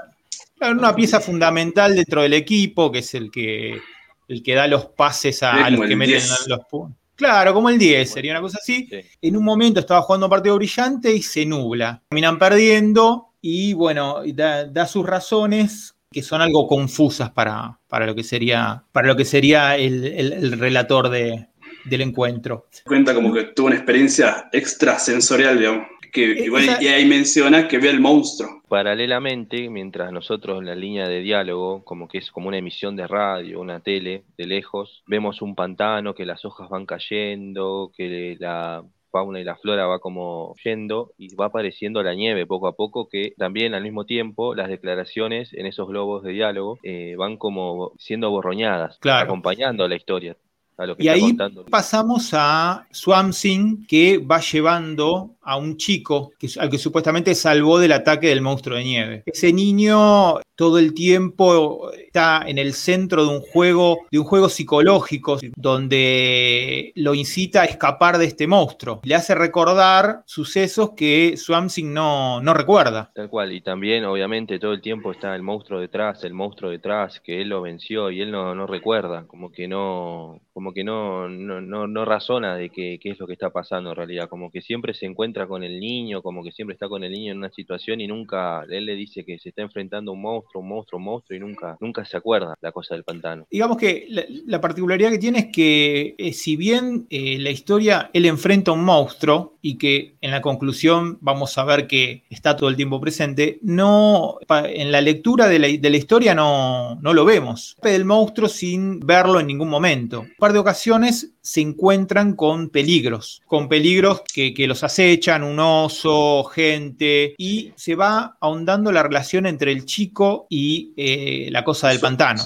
claro, 0.57 0.77
una 0.77 0.95
pieza 0.95 1.19
fundamental 1.19 1.95
dentro 1.95 2.21
del 2.21 2.33
equipo, 2.33 2.91
que 2.91 2.99
es 2.99 3.13
el 3.13 3.31
que, 3.31 3.79
el 4.27 4.43
que 4.43 4.53
da 4.55 4.67
los 4.67 4.85
pases 4.85 5.43
a, 5.43 5.69
los 5.69 5.81
que 5.87 5.95
meten 5.95 6.15
10. 6.17 6.47
los 6.47 6.59
puntos. 6.69 6.97
Claro, 7.15 7.51
como 7.53 7.69
el 7.69 7.79
10, 7.79 8.11
sería 8.11 8.31
una 8.33 8.41
cosa 8.41 8.59
así 8.61 8.87
Sí. 8.89 8.99
en 9.23 9.35
un 9.37 9.43
momento 9.43 9.79
estaba 9.79 10.01
jugando 10.03 10.27
un 10.27 10.29
partido 10.29 10.55
brillante 10.55 11.11
y 11.11 11.21
se 11.23 11.45
nubla. 11.47 12.01
Terminan 12.09 12.37
perdiendo 12.37 13.29
y 13.41 13.73
bueno, 13.73 14.21
da, 14.33 14.65
da 14.65 14.85
sus 14.85 15.03
razones 15.05 15.95
que 16.11 16.21
son 16.21 16.41
algo 16.41 16.67
confusas 16.67 17.31
para, 17.31 17.79
para 17.87 18.05
lo 18.05 18.13
que 18.15 18.23
sería, 18.23 18.83
para 18.91 19.07
lo 19.07 19.15
que 19.15 19.25
sería 19.25 19.75
el, 19.77 20.05
el- 20.05 20.33
el 20.33 20.59
relator 20.59 21.09
de- 21.09 21.47
del 21.85 22.01
encuentro. 22.01 22.67
cuenta 22.85 23.13
como 23.15 23.33
que 23.33 23.45
tuvo 23.45 23.67
una 23.67 23.75
experiencia 23.77 24.49
extrasensorial, 24.51 25.57
digamos. 25.57 25.87
Que, 26.11 26.43
y, 26.45 26.49
bueno, 26.49 26.71
Esa- 26.71 26.83
y 26.83 26.87
ahí 26.87 27.05
menciona 27.05 27.67
que 27.67 27.77
ve 27.77 27.89
el 27.89 27.99
monstruo. 27.99 28.61
Paralelamente, 28.67 29.69
mientras 29.69 30.11
nosotros 30.11 30.59
en 30.59 30.65
la 30.65 30.75
línea 30.75 31.07
de 31.07 31.21
diálogo, 31.21 31.83
como 31.83 32.07
que 32.07 32.17
es 32.19 32.31
como 32.31 32.47
una 32.47 32.57
emisión 32.57 32.95
de 32.95 33.05
radio, 33.05 33.59
una 33.59 33.79
tele, 33.81 34.23
de 34.37 34.45
lejos, 34.47 35.03
vemos 35.07 35.41
un 35.41 35.55
pantano, 35.55 36.13
que 36.15 36.25
las 36.25 36.45
hojas 36.45 36.69
van 36.69 36.85
cayendo, 36.85 37.91
que 37.95 38.37
la 38.39 38.83
fauna 39.11 39.39
y 39.39 39.43
la 39.43 39.55
flora 39.55 39.87
va 39.87 39.99
como 39.99 40.55
yendo 40.63 41.11
y 41.17 41.33
va 41.35 41.45
apareciendo 41.45 42.01
la 42.03 42.13
nieve 42.13 42.45
poco 42.45 42.67
a 42.67 42.75
poco, 42.75 43.07
que 43.09 43.33
también 43.37 43.73
al 43.73 43.83
mismo 43.83 44.05
tiempo 44.05 44.55
las 44.55 44.67
declaraciones 44.69 45.53
en 45.53 45.65
esos 45.65 45.87
globos 45.87 46.23
de 46.23 46.31
diálogo 46.33 46.77
eh, 46.83 47.15
van 47.17 47.37
como 47.37 47.91
siendo 47.97 48.29
borroñadas, 48.31 48.97
Claro. 48.99 49.25
acompañando 49.25 49.83
a 49.85 49.87
la 49.89 49.95
historia, 49.95 50.35
a 50.77 50.85
lo 50.85 50.95
que 50.97 51.03
Y 51.03 51.07
está 51.07 51.15
ahí 51.15 51.21
contando. 51.21 51.65
pasamos 51.65 52.31
a 52.33 52.85
Swamp 52.91 53.33
Thing, 53.33 53.85
que 53.87 54.17
va 54.19 54.39
llevando 54.41 55.31
a 55.47 55.55
un 55.55 55.77
chico 55.77 56.33
que, 56.37 56.49
al 56.59 56.69
que 56.69 56.77
supuestamente 56.77 57.33
salvó 57.33 57.79
del 57.79 57.93
ataque 57.93 58.27
del 58.27 58.41
monstruo 58.41 58.77
de 58.77 58.83
nieve. 58.83 59.23
Ese 59.25 59.53
niño 59.53 60.39
todo 60.57 60.77
el 60.77 60.93
tiempo 60.93 61.91
está 61.93 62.43
en 62.45 62.57
el 62.57 62.73
centro 62.73 63.23
de 63.23 63.29
un 63.29 63.41
juego, 63.41 63.99
de 64.11 64.19
un 64.19 64.25
juego 64.25 64.49
psicológico, 64.49 65.37
donde 65.55 66.91
lo 66.95 67.13
incita 67.13 67.61
a 67.61 67.65
escapar 67.65 68.17
de 68.17 68.25
este 68.25 68.45
monstruo. 68.47 68.99
Le 69.03 69.15
hace 69.15 69.35
recordar 69.35 70.23
sucesos 70.25 70.91
que 70.97 71.37
Swamp 71.37 71.71
Thing 71.71 71.93
no, 71.93 72.41
no 72.41 72.53
recuerda. 72.53 73.11
Tal 73.13 73.29
cual, 73.29 73.53
y 73.53 73.61
también 73.61 74.03
obviamente 74.03 74.59
todo 74.59 74.73
el 74.73 74.81
tiempo 74.81 75.11
está 75.11 75.33
el 75.33 75.43
monstruo 75.43 75.79
detrás, 75.79 76.23
el 76.23 76.33
monstruo 76.33 76.71
detrás, 76.71 77.21
que 77.21 77.41
él 77.41 77.49
lo 77.49 77.61
venció 77.61 78.11
y 78.11 78.21
él 78.21 78.31
no, 78.31 78.53
no 78.53 78.67
recuerda, 78.67 79.25
como 79.27 79.51
que 79.51 79.67
no, 79.67 80.41
como 80.51 80.73
que 80.73 80.83
no, 80.83 81.29
no, 81.29 81.61
no, 81.61 81.87
no 81.87 82.03
razona 82.03 82.55
de 82.55 82.69
qué, 82.69 82.99
qué 82.99 83.11
es 83.11 83.19
lo 83.19 83.27
que 83.27 83.33
está 83.33 83.51
pasando 83.51 83.91
en 83.91 83.95
realidad, 83.95 84.27
como 84.27 84.51
que 84.51 84.61
siempre 84.61 84.95
se 84.95 85.05
encuentra 85.05 85.36
con 85.45 85.63
el 85.63 85.79
niño, 85.79 86.21
como 86.21 86.43
que 86.43 86.51
siempre 86.51 86.73
está 86.73 86.87
con 86.87 87.03
el 87.03 87.11
niño 87.11 87.33
en 87.33 87.39
una 87.39 87.51
situación 87.51 88.01
y 88.01 88.07
nunca, 88.07 88.63
él 88.69 88.85
le 88.85 88.95
dice 88.95 89.25
que 89.25 89.37
se 89.37 89.49
está 89.49 89.61
enfrentando 89.61 90.11
a 90.11 90.13
un 90.15 90.21
monstruo, 90.21 90.63
un 90.63 90.69
monstruo, 90.69 90.97
un 90.97 91.05
monstruo 91.05 91.37
y 91.37 91.39
nunca, 91.39 91.77
nunca 91.79 92.05
se 92.05 92.17
acuerda 92.17 92.55
la 92.61 92.71
cosa 92.71 92.95
del 92.95 93.03
pantano. 93.03 93.45
Digamos 93.51 93.77
que 93.77 94.07
la, 94.45 94.61
particularidad 94.61 95.11
que 95.11 95.19
tiene 95.19 95.39
es 95.39 95.47
que 95.53 96.15
eh, 96.17 96.33
si 96.33 96.55
bien 96.55 97.05
eh, 97.09 97.37
la 97.39 97.51
historia, 97.51 98.09
él 98.13 98.25
enfrenta 98.25 98.71
a 98.71 98.73
un 98.73 98.83
monstruo 98.83 99.57
y 99.61 99.77
que 99.77 100.15
en 100.21 100.31
la 100.31 100.41
conclusión 100.41 101.17
vamos 101.21 101.57
a 101.57 101.65
ver 101.65 101.87
que 101.87 102.23
está 102.29 102.55
todo 102.55 102.69
el 102.69 102.75
tiempo 102.75 103.01
presente, 103.01 103.59
no, 103.61 104.37
en 104.49 104.91
la 104.91 105.01
lectura 105.01 105.47
de 105.47 105.59
la, 105.59 105.97
historia 105.97 106.33
no, 106.33 106.95
no 107.01 107.13
lo 107.13 107.25
vemos. 107.25 107.75
El 107.83 108.05
monstruo 108.05 108.47
sin 108.47 108.99
verlo 108.99 109.39
en 109.39 109.47
ningún 109.47 109.69
momento. 109.69 110.21
Un 110.21 110.35
par 110.37 110.53
de 110.53 110.59
ocasiones 110.59 111.36
se 111.47 111.61
encuentran 111.61 112.35
con 112.35 112.67
peligros, 112.67 113.41
con 113.45 113.69
peligros 113.69 114.21
que, 114.33 114.53
los 114.67 114.83
acechan, 114.83 115.43
un 115.43 115.57
oso, 115.61 116.43
gente, 116.43 117.35
y 117.37 117.71
se 117.73 117.95
va 117.95 118.35
ahondando 118.41 118.91
la 118.91 119.01
relación 119.01 119.45
entre 119.45 119.71
el 119.71 119.85
chico 119.85 120.47
y 120.49 120.91
eh, 120.97 121.47
la 121.49 121.63
cosa 121.63 121.87
del 121.87 122.01
pantano. 122.01 122.41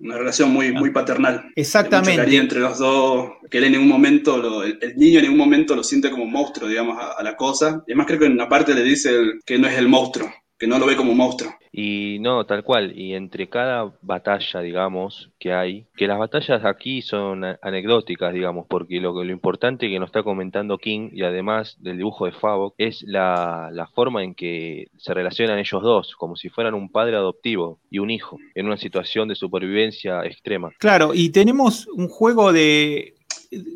una 0.00 0.18
relación 0.18 0.52
muy, 0.52 0.72
muy 0.72 0.90
paternal. 0.90 1.50
Exactamente. 1.56 2.36
entre 2.36 2.60
los 2.60 2.76
dos, 2.76 3.30
que 3.50 3.56
él 3.56 3.64
en 3.64 3.72
ningún 3.72 3.88
momento, 3.88 4.62
el, 4.62 4.78
niño 4.96 5.20
en 5.20 5.24
ningún 5.24 5.38
momento 5.38 5.74
lo 5.74 5.82
siente 5.82 6.10
como 6.10 6.24
un 6.24 6.32
monstruo, 6.32 6.68
digamos, 6.68 6.98
a, 7.00 7.22
la 7.22 7.34
cosa. 7.34 7.82
Y 7.86 7.92
además 7.92 8.08
creo 8.08 8.18
que 8.18 8.26
en 8.26 8.32
una 8.32 8.46
parte 8.46 8.74
le 8.74 8.82
dice 8.82 9.10
que 9.46 9.58
no 9.58 9.68
es 9.68 9.78
el 9.78 9.88
monstruo, 9.88 10.30
que 10.58 10.66
no 10.66 10.78
lo 10.78 10.84
ve 10.84 10.96
como 10.96 11.12
un 11.12 11.16
monstruo. 11.16 11.50
Y 11.72 12.18
no, 12.20 12.44
tal 12.44 12.64
cual. 12.64 12.92
Y 12.96 13.14
entre 13.14 13.48
cada 13.48 13.92
batalla, 14.02 14.60
digamos, 14.60 15.30
que 15.38 15.54
hay, 15.54 15.86
que 15.96 16.06
las 16.06 16.18
batallas 16.18 16.64
aquí 16.66 17.00
son 17.00 17.44
anecdóticas, 17.62 18.34
digamos, 18.34 18.66
porque 18.68 19.00
lo, 19.00 19.24
lo 19.24 19.32
importante 19.32 19.88
que 19.88 19.98
nos 19.98 20.08
está 20.08 20.22
comentando 20.22 20.76
King, 20.76 21.08
y 21.12 21.22
además 21.22 21.78
del 21.80 21.96
dibujo 21.96 22.26
de 22.26 22.32
Favok, 22.32 22.74
es 22.76 23.02
la, 23.04 23.70
la 23.72 23.86
forma 23.86 24.22
en 24.22 24.34
que 24.34 24.88
se 24.98 25.14
relacionan 25.14 25.58
ellos 25.58 25.82
dos, 25.82 26.14
como 26.16 26.36
si 26.36 26.50
fueran 26.50 26.74
un 26.74 26.90
padre 26.90 27.16
adoptivo 27.16 27.80
y 27.90 28.00
un 28.00 28.10
hijo, 28.10 28.36
en 28.54 28.66
una 28.66 28.76
situación 28.76 29.28
de 29.28 29.34
supervivencia 29.34 30.24
extrema. 30.26 30.72
Claro, 30.78 31.12
y 31.14 31.30
tenemos 31.30 31.86
un 31.88 32.08
juego 32.08 32.52
de 32.52 33.14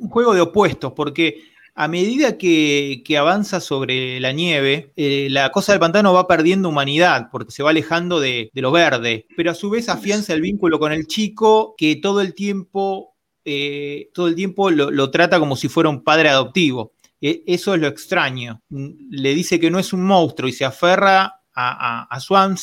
un 0.00 0.08
juego 0.08 0.34
de 0.34 0.40
opuestos, 0.40 0.92
porque 0.92 1.42
a 1.78 1.88
medida 1.88 2.38
que, 2.38 3.02
avanza 3.18 3.60
sobre 3.60 4.18
la 4.18 4.32
nieve, 4.32 4.92
eh, 4.96 5.28
la 5.30 5.52
cosa 5.52 5.72
del 5.72 5.80
pantano 5.80 6.14
va 6.14 6.26
perdiendo 6.26 6.70
humanidad 6.70 7.28
porque 7.30 7.52
se 7.52 7.62
va 7.62 7.70
alejando 7.70 8.18
de, 8.18 8.50
lo 8.54 8.72
verde, 8.72 9.26
pero 9.36 9.50
a 9.50 9.54
su 9.54 9.68
vez 9.68 9.90
afianza 9.90 10.32
el 10.32 10.40
vínculo 10.40 10.78
con 10.78 10.90
el 10.92 11.06
chico 11.06 11.74
que 11.76 11.96
todo 11.96 12.22
el 12.22 12.34
tiempo, 12.34 13.14
eh, 13.44 14.08
todo 14.14 14.26
el 14.28 14.34
tiempo 14.34 14.70
lo, 14.70 15.10
trata 15.10 15.38
como 15.38 15.54
si 15.54 15.68
fuera 15.68 15.90
un 15.90 16.02
padre 16.02 16.30
adoptivo. 16.30 16.94
E, 17.20 17.42
eso 17.46 17.74
es 17.74 17.80
lo 17.80 17.88
extraño. 17.88 18.62
Le 18.70 19.34
dice 19.34 19.60
que 19.60 19.70
no 19.70 19.78
es 19.78 19.92
un 19.92 20.02
monstruo 20.02 20.48
y 20.48 20.52
se 20.52 20.64
aferra 20.64 21.42
a, 21.54 22.08
a, 22.10 22.54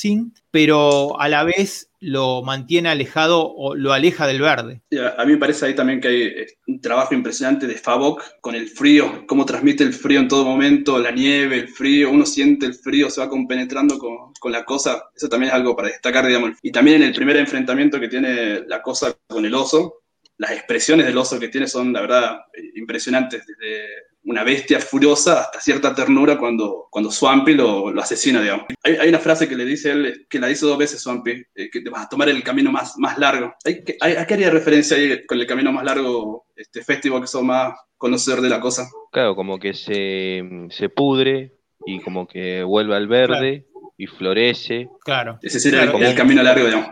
pero 0.49 1.19
a 1.19 1.29
la 1.29 1.43
vez 1.43 1.91
lo 2.03 2.43
mantiene 2.43 2.89
alejado 2.89 3.47
o 3.47 3.75
lo 3.75 3.93
aleja 3.93 4.27
del 4.27 4.41
verde. 4.41 4.81
A 5.17 5.25
mí 5.25 5.33
me 5.33 5.37
parece 5.37 5.65
ahí 5.65 5.75
también 5.75 6.01
que 6.01 6.07
hay 6.07 6.31
un 6.67 6.81
trabajo 6.81 7.13
impresionante 7.13 7.65
de 7.65 7.75
Favok 7.75 8.21
con 8.41 8.55
el 8.55 8.67
frío, 8.67 9.25
cómo 9.27 9.45
transmite 9.45 9.83
el 9.83 9.93
frío 9.93 10.19
en 10.19 10.27
todo 10.27 10.45
momento, 10.45 10.99
la 10.99 11.11
nieve, 11.11 11.59
el 11.59 11.67
frío, 11.69 12.11
uno 12.11 12.25
siente 12.25 12.65
el 12.65 12.73
frío, 12.73 13.09
se 13.09 13.21
va 13.21 13.29
compenetrando 13.29 13.97
con, 13.97 14.33
con 14.39 14.51
la 14.51 14.65
cosa, 14.65 15.03
eso 15.15 15.29
también 15.29 15.49
es 15.49 15.55
algo 15.55 15.75
para 15.75 15.87
destacar, 15.87 16.27
digamos. 16.27 16.51
Y 16.61 16.71
también 16.71 17.01
en 17.01 17.07
el 17.07 17.15
primer 17.15 17.37
enfrentamiento 17.37 17.99
que 17.99 18.09
tiene 18.09 18.61
la 18.67 18.81
cosa 18.81 19.15
con 19.27 19.45
el 19.45 19.53
oso, 19.53 20.02
las 20.37 20.51
expresiones 20.51 21.05
del 21.05 21.17
oso 21.17 21.39
que 21.39 21.49
tiene 21.49 21.67
son, 21.67 21.93
la 21.93 22.01
verdad, 22.01 22.37
impresionantes, 22.75 23.45
desde 23.45 23.87
una 24.25 24.43
bestia 24.43 24.79
furiosa 24.79 25.41
hasta 25.41 25.59
cierta 25.59 25.93
ternura 25.93 26.37
cuando, 26.37 26.87
cuando 26.89 27.11
Swampy 27.11 27.53
lo, 27.55 27.91
lo 27.91 28.01
asesina, 28.01 28.41
digamos. 28.41 28.65
Hay, 28.83 28.95
hay, 28.95 29.09
una 29.09 29.19
frase 29.19 29.47
que 29.47 29.55
le 29.55 29.65
dice 29.65 29.91
él, 29.91 30.25
que 30.29 30.39
la 30.39 30.47
dice 30.47 30.65
dos 30.65 30.77
veces 30.77 31.01
Swampy, 31.01 31.43
eh, 31.55 31.69
que 31.69 31.81
te 31.81 31.89
vas 31.89 32.05
a 32.05 32.09
tomar 32.09 32.29
el 32.29 32.41
camino 32.41 32.71
más, 32.71 32.97
más 32.97 33.17
largo. 33.17 33.53
¿Hay, 33.65 33.83
hay, 33.99 34.15
¿A 34.15 34.25
qué 34.25 34.33
haría 34.35 34.49
referencia 34.49 34.95
ahí 34.95 35.25
con 35.25 35.39
el 35.39 35.45
camino 35.45 35.71
más 35.71 35.83
largo, 35.83 36.47
este 36.55 36.83
festival 36.83 37.21
que 37.21 37.27
son 37.27 37.47
más 37.47 37.73
conocedor 37.97 38.41
de 38.41 38.49
la 38.49 38.61
cosa? 38.61 38.87
Claro, 39.11 39.35
como 39.35 39.59
que 39.59 39.73
se, 39.73 40.41
se 40.69 40.89
pudre 40.89 41.53
y 41.85 41.99
como 41.99 42.27
que 42.27 42.63
vuelve 42.63 42.95
al 42.95 43.07
verde 43.07 43.67
y 43.97 44.07
florece. 44.07 44.89
Claro. 45.03 45.37
Ese 45.41 45.59
sería 45.59 45.83
el, 45.83 46.15
camino 46.15 46.41
largo, 46.43 46.65
digamos. 46.65 46.89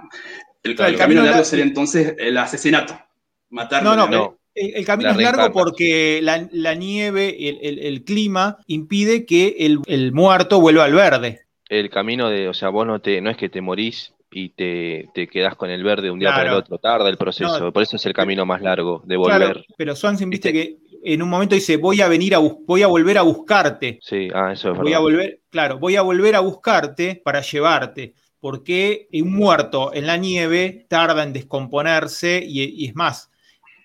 El, 0.63 0.75
camino, 0.75 1.24
largo 1.24 1.43
sería 1.43 1.65
entonces 1.65 2.15
el 2.17 2.38
asesinato. 2.38 3.00
Matar. 3.51 3.84
No, 3.84 3.96
no, 3.96 4.08
no. 4.08 4.38
El, 4.53 4.86
camino 4.86 5.12
es 5.12 5.17
largo 5.17 5.53
porque 5.53 6.20
la, 6.22 6.75
nieve, 6.75 7.38
el, 7.39 8.03
clima, 8.03 8.58
impide 8.67 9.25
que 9.25 9.55
el, 9.60 10.12
muerto 10.12 10.60
vuelva 10.60 10.84
al 10.84 10.93
verde. 10.93 11.41
El 11.70 11.89
camino 11.89 12.29
de, 12.29 12.50
o 12.50 12.53
sea, 12.53 12.70
vos 12.70 12.86
no 12.86 13.00
te, 13.00 13.22
no 13.22 13.29
es 13.29 13.38
que 13.38 13.48
te 13.48 13.62
morís 13.62 14.13
y 14.29 14.50
te, 14.50 15.08
te 15.13 15.27
quedás 15.27 15.55
con 15.55 15.70
el 15.70 15.84
verde 15.84 16.12
un 16.12 16.20
día 16.20 16.31
para 16.31 16.50
el 16.50 16.55
otro, 16.55 16.77
tarda 16.79 17.08
el 17.08 17.17
proceso, 17.17 17.72
por 17.72 17.84
eso 17.84 17.96
es 17.96 18.05
el 18.05 18.13
camino 18.13 18.46
más 18.46 18.62
largo 18.62 19.01
de 19.05 19.15
volver. 19.15 19.65
pero 19.77 19.96
Swanson 19.96 20.29
viste 20.29 20.51
que 20.51 20.77
en 21.03 21.22
un 21.22 21.29
momento 21.29 21.55
dice, 21.55 21.77
voy 21.77 22.01
a 22.01 22.10
venir 22.10 22.36
a 22.36 22.39
voy 22.39 22.84
a 22.84 22.88
volver 22.88 23.17
a 23.17 23.22
buscarte. 23.22 24.00
Sí, 24.01 24.29
ah, 24.34 24.51
eso 24.51 24.74
es 24.74 24.77
voy 24.77 24.93
a 24.93 25.00
volver, 25.00 25.39
claro, 25.50 25.79
voy 25.79 25.96
a 25.96 26.01
volver 26.01 26.36
a 26.36 26.41
buscarte 26.41 27.22
para 27.24 27.41
llevarte 27.41 28.13
porque 28.41 29.08
un 29.13 29.34
muerto 29.34 29.93
en 29.93 30.08
la 30.08 30.17
nieve 30.17 30.86
tarda 30.89 31.24
en 31.24 31.31
descomponerse 31.31 32.43
y, 32.46 32.86
es 32.86 32.96
más, 32.96 33.31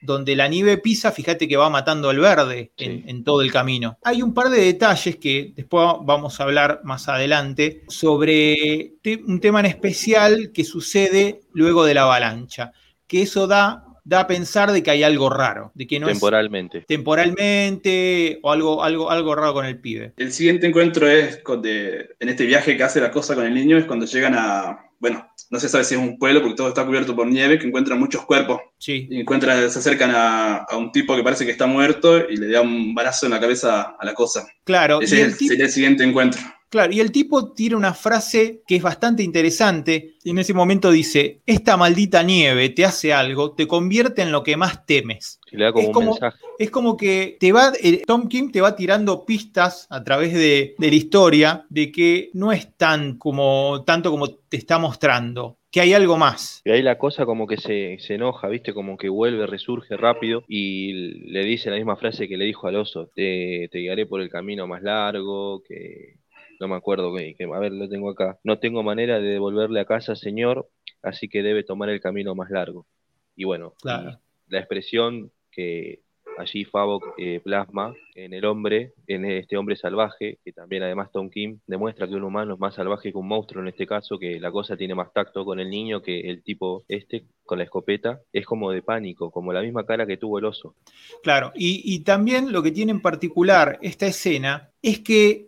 donde 0.06 0.36
la 0.36 0.48
nieve 0.48 0.78
pisa, 0.78 1.12
fíjate 1.12 1.48
que 1.48 1.56
va 1.56 1.68
matando 1.68 2.08
al 2.08 2.18
verde 2.18 2.72
en, 2.78 3.24
todo 3.24 3.42
el 3.42 3.52
camino. 3.52 3.98
Hay 4.04 4.22
un 4.22 4.32
par 4.32 4.48
de 4.48 4.60
detalles 4.60 5.16
que 5.16 5.52
después 5.54 5.84
vamos 6.04 6.40
a 6.40 6.44
hablar 6.44 6.80
más 6.84 7.08
adelante 7.08 7.82
sobre 7.88 8.92
un 9.26 9.40
tema 9.40 9.60
en 9.60 9.66
especial 9.66 10.52
que 10.54 10.64
sucede 10.64 11.40
luego 11.52 11.84
de 11.84 11.94
la 11.94 12.02
avalancha, 12.02 12.72
que 13.06 13.22
eso 13.22 13.46
da 13.46 13.82
da 14.06 14.20
a 14.20 14.26
pensar 14.28 14.70
de 14.70 14.84
que 14.84 14.92
hay 14.92 15.02
algo 15.02 15.28
raro, 15.28 15.72
de 15.74 15.86
que 15.88 15.98
no 15.98 16.06
temporalmente. 16.06 16.82
temporalmente 16.82 18.38
o 18.40 18.52
algo, 18.52 18.84
algo, 18.84 19.10
algo 19.10 19.34
raro 19.34 19.52
con 19.52 19.66
el 19.66 19.80
pibe. 19.80 20.12
El 20.16 20.32
siguiente 20.32 20.68
encuentro 20.68 21.08
es 21.08 21.42
en 21.64 22.28
este 22.28 22.46
viaje 22.46 22.76
que 22.76 22.84
hace 22.84 23.00
la 23.00 23.10
cosa 23.10 23.34
con 23.34 23.44
el 23.44 23.52
niño, 23.52 23.76
es 23.76 23.84
cuando 23.84 24.06
llegan 24.06 24.34
a, 24.36 24.85
bueno, 24.98 25.28
no 25.50 25.60
se 25.60 25.68
sabe 25.68 25.84
si 25.84 25.94
es 25.94 26.00
un 26.00 26.18
pueblo 26.18 26.40
porque 26.40 26.56
todo 26.56 26.68
está 26.68 26.84
cubierto 26.84 27.14
por 27.14 27.26
nieve, 27.26 27.58
que 27.58 27.66
encuentran 27.66 27.98
muchos 27.98 28.24
cuerpos. 28.24 28.60
Sí. 28.78 29.06
Y 29.10 29.20
encuentran, 29.20 29.70
se 29.70 29.78
acercan 29.78 30.12
a, 30.14 30.66
un 30.76 30.92
tipo 30.92 31.14
que 31.16 31.22
parece 31.22 31.44
que 31.44 31.52
está 31.52 31.66
muerto 31.66 32.28
y 32.28 32.36
le 32.36 32.48
da 32.48 32.60
un 32.60 32.94
balazo 32.94 33.26
en 33.26 33.32
la 33.32 33.40
cabeza 33.40 33.96
a 33.98 34.04
la 34.04 34.14
cosa. 34.14 34.46
Claro. 34.64 35.00
Ese 35.00 35.22
es 35.22 35.40
el, 35.40 35.60
el 35.60 35.70
siguiente 35.70 36.04
encuentro. 36.04 36.40
Claro, 36.68 36.92
y 36.92 37.00
el 37.00 37.12
tipo 37.12 37.52
tira 37.52 37.76
una 37.76 37.94
frase 37.94 38.62
que 38.66 38.76
es 38.76 38.82
bastante 38.82 39.22
interesante. 39.22 40.14
Y 40.24 40.30
en 40.30 40.38
ese 40.38 40.52
momento 40.52 40.90
dice: 40.90 41.40
Esta 41.46 41.76
maldita 41.76 42.22
nieve 42.22 42.70
te 42.70 42.84
hace 42.84 43.12
algo, 43.12 43.52
te 43.52 43.68
convierte 43.68 44.22
en 44.22 44.32
lo 44.32 44.42
que 44.42 44.56
más 44.56 44.84
temes. 44.84 45.40
le 45.52 45.64
da 45.64 45.72
como 45.72 45.82
es, 45.82 45.88
un 45.88 45.92
como, 45.92 46.10
mensaje. 46.12 46.38
es 46.58 46.70
como 46.70 46.96
que 46.96 47.36
te 47.38 47.52
va, 47.52 47.72
eh, 47.80 48.02
Tom 48.04 48.28
Kim 48.28 48.50
te 48.50 48.60
va 48.60 48.74
tirando 48.74 49.24
pistas 49.24 49.86
a 49.90 50.02
través 50.02 50.34
de, 50.34 50.74
la 50.78 50.86
historia 50.86 51.66
de 51.68 51.92
que 51.92 52.30
no 52.34 52.50
es 52.52 52.74
tan 52.76 53.16
como, 53.16 53.84
tanto 53.84 54.10
como 54.10 54.28
te 54.28 54.56
está 54.56 54.78
mostrando 54.78 55.58
que 55.70 55.80
hay 55.82 55.92
algo 55.92 56.16
más. 56.16 56.62
Y 56.64 56.70
ahí 56.70 56.82
la 56.82 56.96
cosa 56.96 57.26
como 57.26 57.46
que 57.46 57.58
se, 57.58 57.98
se, 58.00 58.14
enoja, 58.14 58.48
¿viste? 58.48 58.72
Como 58.72 58.96
que 58.96 59.10
vuelve, 59.10 59.46
resurge 59.46 59.96
rápido 59.96 60.42
y 60.48 60.92
le 61.30 61.44
dice 61.44 61.70
la 61.70 61.76
misma 61.76 61.96
frase 61.96 62.28
que 62.28 62.38
le 62.38 62.46
dijo 62.46 62.66
al 62.66 62.76
oso, 62.76 63.10
te, 63.14 63.68
te 63.70 63.80
guiaré 63.80 64.06
por 64.06 64.22
el 64.22 64.30
camino 64.30 64.66
más 64.66 64.82
largo, 64.82 65.62
que 65.62 66.16
no 66.60 66.68
me 66.68 66.76
acuerdo, 66.76 67.14
que, 67.14 67.36
a 67.44 67.58
ver, 67.58 67.72
lo 67.72 67.88
tengo 67.88 68.10
acá. 68.10 68.38
No 68.44 68.58
tengo 68.58 68.82
manera 68.82 69.20
de 69.20 69.28
devolverle 69.28 69.80
a 69.80 69.84
casa, 69.84 70.16
señor, 70.16 70.68
así 71.02 71.28
que 71.28 71.42
debe 71.42 71.64
tomar 71.64 71.88
el 71.88 72.00
camino 72.00 72.34
más 72.34 72.50
largo. 72.50 72.86
Y 73.34 73.44
bueno, 73.44 73.74
la 73.84 74.58
expresión 74.58 75.30
que 75.50 76.00
allí 76.38 76.64
Favok 76.64 77.14
eh, 77.18 77.40
plasma 77.42 77.94
en 78.14 78.32
el 78.32 78.44
hombre, 78.44 78.92
en 79.06 79.24
este 79.24 79.56
hombre 79.56 79.76
salvaje, 79.76 80.38
que 80.44 80.52
también 80.52 80.82
además 80.82 81.10
Tom 81.12 81.30
Kim 81.30 81.60
demuestra 81.66 82.06
que 82.06 82.14
un 82.14 82.24
humano 82.24 82.54
es 82.54 82.60
más 82.60 82.74
salvaje 82.74 83.10
que 83.10 83.18
un 83.18 83.28
monstruo 83.28 83.62
en 83.62 83.68
este 83.68 83.86
caso, 83.86 84.18
que 84.18 84.38
la 84.40 84.50
cosa 84.50 84.76
tiene 84.76 84.94
más 84.94 85.12
tacto 85.12 85.44
con 85.44 85.60
el 85.60 85.70
niño 85.70 86.02
que 86.02 86.20
el 86.20 86.42
tipo 86.42 86.84
este 86.88 87.24
con 87.44 87.58
la 87.58 87.64
escopeta, 87.64 88.20
es 88.32 88.44
como 88.44 88.72
de 88.72 88.82
pánico, 88.82 89.30
como 89.30 89.52
la 89.52 89.62
misma 89.62 89.86
cara 89.86 90.06
que 90.06 90.16
tuvo 90.16 90.38
el 90.38 90.46
oso. 90.46 90.74
Claro, 91.22 91.52
y, 91.54 91.80
y 91.84 92.00
también 92.00 92.52
lo 92.52 92.62
que 92.62 92.72
tiene 92.72 92.92
en 92.92 93.00
particular 93.00 93.78
esta 93.82 94.06
escena 94.06 94.72
es 94.82 95.00
que 95.00 95.45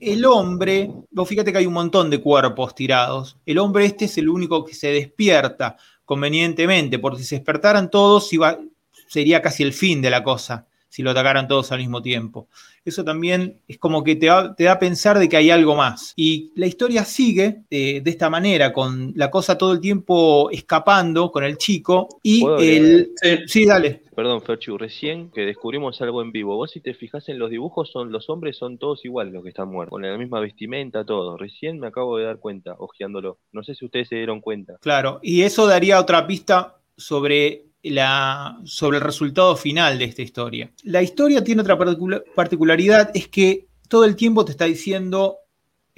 el 0.00 0.24
hombre, 0.24 0.90
vos 1.10 1.28
fíjate 1.28 1.52
que 1.52 1.58
hay 1.58 1.66
un 1.66 1.72
montón 1.72 2.10
de 2.10 2.20
cuerpos 2.20 2.74
tirados, 2.74 3.36
el 3.46 3.58
hombre 3.58 3.86
este 3.86 4.06
es 4.06 4.18
el 4.18 4.28
único 4.28 4.64
que 4.64 4.74
se 4.74 4.88
despierta 4.88 5.76
convenientemente, 6.04 6.98
porque 6.98 7.18
si 7.18 7.24
se 7.24 7.36
despertaran 7.36 7.90
todos 7.90 8.30
sería 9.08 9.42
casi 9.42 9.62
el 9.62 9.72
fin 9.72 10.00
de 10.02 10.10
la 10.10 10.22
cosa. 10.22 10.66
Si 10.88 11.02
lo 11.02 11.10
atacaran 11.10 11.48
todos 11.48 11.72
al 11.72 11.78
mismo 11.78 12.02
tiempo. 12.02 12.48
Eso 12.84 13.04
también 13.04 13.60
es 13.66 13.78
como 13.78 14.04
que 14.04 14.16
te, 14.16 14.26
da 14.26 14.54
a 14.70 14.78
pensar 14.78 15.18
de 15.18 15.28
que 15.28 15.36
hay 15.36 15.50
algo 15.50 15.74
más. 15.74 16.12
Y 16.16 16.52
la 16.54 16.66
historia 16.66 17.04
sigue 17.04 17.62
eh, 17.68 18.00
de 18.00 18.10
esta 18.10 18.30
manera, 18.30 18.72
con 18.72 19.12
la 19.16 19.30
cosa 19.30 19.58
todo 19.58 19.72
el 19.72 19.80
tiempo 19.80 20.50
escapando 20.50 21.32
con 21.32 21.44
el 21.44 21.58
chico 21.58 22.08
y 22.22 22.44
el... 22.60 23.10
Sí. 23.46 23.66
dale. 23.66 24.02
Perdón, 24.14 24.40
Ferchu, 24.40 24.78
recién 24.78 25.30
que 25.30 25.42
descubrimos 25.42 26.00
algo 26.00 26.22
en 26.22 26.32
vivo. 26.32 26.56
Vos 26.56 26.70
si 26.70 26.80
te 26.80 26.94
fijas 26.94 27.28
en 27.28 27.38
los 27.38 27.50
dibujos, 27.50 27.90
son 27.90 28.12
los 28.12 28.30
hombres 28.30 28.56
son 28.56 28.78
todos 28.78 29.04
iguales 29.04 29.34
los 29.34 29.42
que 29.42 29.50
están 29.50 29.68
muertos, 29.68 29.90
con 29.90 30.02
la 30.02 30.16
misma 30.16 30.40
vestimenta, 30.40 31.04
todo. 31.04 31.36
Recién 31.36 31.78
me 31.78 31.88
acabo 31.88 32.16
de 32.16 32.24
dar 32.24 32.38
cuenta, 32.38 32.76
ojeándolo. 32.78 33.38
No 33.52 33.62
sé 33.62 33.74
si 33.74 33.84
ustedes 33.84 34.08
se 34.08 34.16
dieron 34.16 34.40
cuenta. 34.40 34.78
Claro, 34.80 35.20
y 35.22 35.42
eso 35.42 35.66
daría 35.66 36.00
otra 36.00 36.26
pista 36.26 36.76
sobre 36.96 37.66
la, 37.90 38.58
sobre 38.64 38.98
el 38.98 39.04
resultado 39.04 39.56
final 39.56 39.98
de 39.98 40.04
esta 40.06 40.22
historia. 40.22 40.70
La 40.84 41.02
historia 41.02 41.42
tiene 41.42 41.62
otra 41.62 41.78
particularidad, 42.34 43.10
es 43.14 43.28
que 43.28 43.66
todo 43.88 44.04
el 44.04 44.16
tiempo 44.16 44.44
te 44.44 44.52
está 44.52 44.64
diciendo 44.64 45.38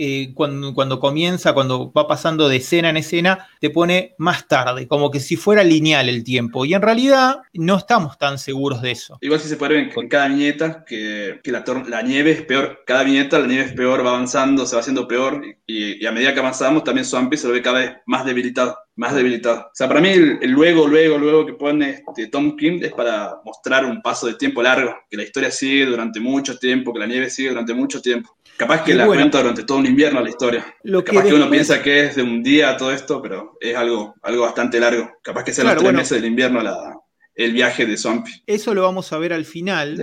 eh, 0.00 0.32
cuando, 0.32 0.74
cuando, 0.74 1.00
comienza, 1.00 1.52
cuando 1.52 1.92
va 1.92 2.06
pasando 2.06 2.48
de 2.48 2.56
escena 2.56 2.90
en 2.90 2.96
escena, 2.96 3.48
te 3.60 3.68
pone 3.68 4.14
más 4.18 4.46
tarde, 4.46 4.86
como 4.86 5.10
que 5.10 5.18
si 5.18 5.34
fuera 5.34 5.64
lineal 5.64 6.08
el 6.08 6.22
tiempo. 6.22 6.64
Y 6.64 6.74
en 6.74 6.82
realidad 6.82 7.38
no 7.52 7.76
estamos 7.76 8.16
tan 8.16 8.38
seguros 8.38 8.80
de 8.80 8.92
eso. 8.92 9.18
Igual 9.20 9.40
si 9.40 9.48
se 9.48 9.56
puede 9.56 9.74
ver 9.74 9.92
con 9.92 10.06
cada 10.08 10.28
viñeta 10.28 10.84
que, 10.86 11.40
que 11.42 11.50
la, 11.50 11.64
la, 11.88 12.02
nieve 12.02 12.30
es 12.30 12.42
peor. 12.42 12.84
Cada 12.86 13.02
viñeta 13.02 13.40
la 13.40 13.48
nieve 13.48 13.64
es 13.64 13.72
peor, 13.72 14.06
va 14.06 14.10
avanzando, 14.10 14.66
se 14.66 14.76
va 14.76 14.80
haciendo 14.80 15.08
peor. 15.08 15.42
Y, 15.66 16.06
a 16.06 16.12
medida 16.12 16.32
que 16.32 16.40
avanzamos, 16.40 16.84
también 16.84 17.04
Swampy 17.04 17.36
se 17.36 17.48
lo 17.48 17.54
ve 17.54 17.62
cada 17.62 17.80
vez 17.80 17.92
más 18.06 18.24
debilitado. 18.24 18.78
Más 18.94 19.14
debilitado. 19.14 19.60
O 19.60 19.70
sea, 19.74 19.86
para 19.86 20.00
mí 20.00 20.08
el, 20.08 20.38
luego, 20.50 20.88
luego, 20.88 21.18
luego 21.18 21.46
que 21.46 21.52
pone 21.52 22.02
este 22.08 22.26
Tom 22.26 22.56
Kim 22.56 22.82
es 22.82 22.92
para 22.92 23.36
mostrar 23.44 23.84
un 23.84 24.02
paso 24.02 24.26
de 24.26 24.34
tiempo 24.34 24.60
largo, 24.60 24.92
que 25.08 25.16
la 25.16 25.22
historia 25.22 25.52
sigue 25.52 25.86
durante 25.86 26.18
mucho 26.18 26.58
tiempo, 26.58 26.92
que 26.92 26.98
la 26.98 27.06
nieve 27.06 27.30
sigue 27.30 27.50
durante 27.50 27.74
mucho 27.74 28.02
tiempo. 28.02 28.36
Capaz 28.58 28.82
que 28.82 28.94
la 28.94 29.06
cuenta 29.06 29.38
durante 29.38 29.62
todo 29.62 29.78
un 29.78 29.86
invierno 29.86 30.20
la 30.20 30.30
historia. 30.30 30.66
Lo 30.82 31.04
Capaz 31.04 31.24
que, 31.24 31.34
uno 31.34 31.48
piensa 31.48 31.80
que 31.80 32.06
es 32.06 32.16
de 32.16 32.22
un 32.22 32.42
día 32.42 32.76
todo 32.76 32.90
esto, 32.92 33.22
pero 33.22 33.56
es 33.60 33.76
algo, 33.76 34.16
algo 34.20 34.42
bastante 34.42 34.80
largo. 34.80 35.08
Capaz 35.22 35.44
que 35.44 35.52
sea 35.52 35.64
los 35.64 35.76
tres 35.76 35.92
meses 35.92 36.20
del 36.20 36.24
invierno 36.24 36.60
la, 36.60 36.98
el 37.38 37.52
viaje 37.52 37.86
de 37.86 37.96
Swampy. 37.96 38.42
Eso 38.48 38.74
lo 38.74 38.82
vamos 38.82 39.12
a 39.12 39.18
ver 39.18 39.32
al 39.32 39.44
final. 39.44 39.96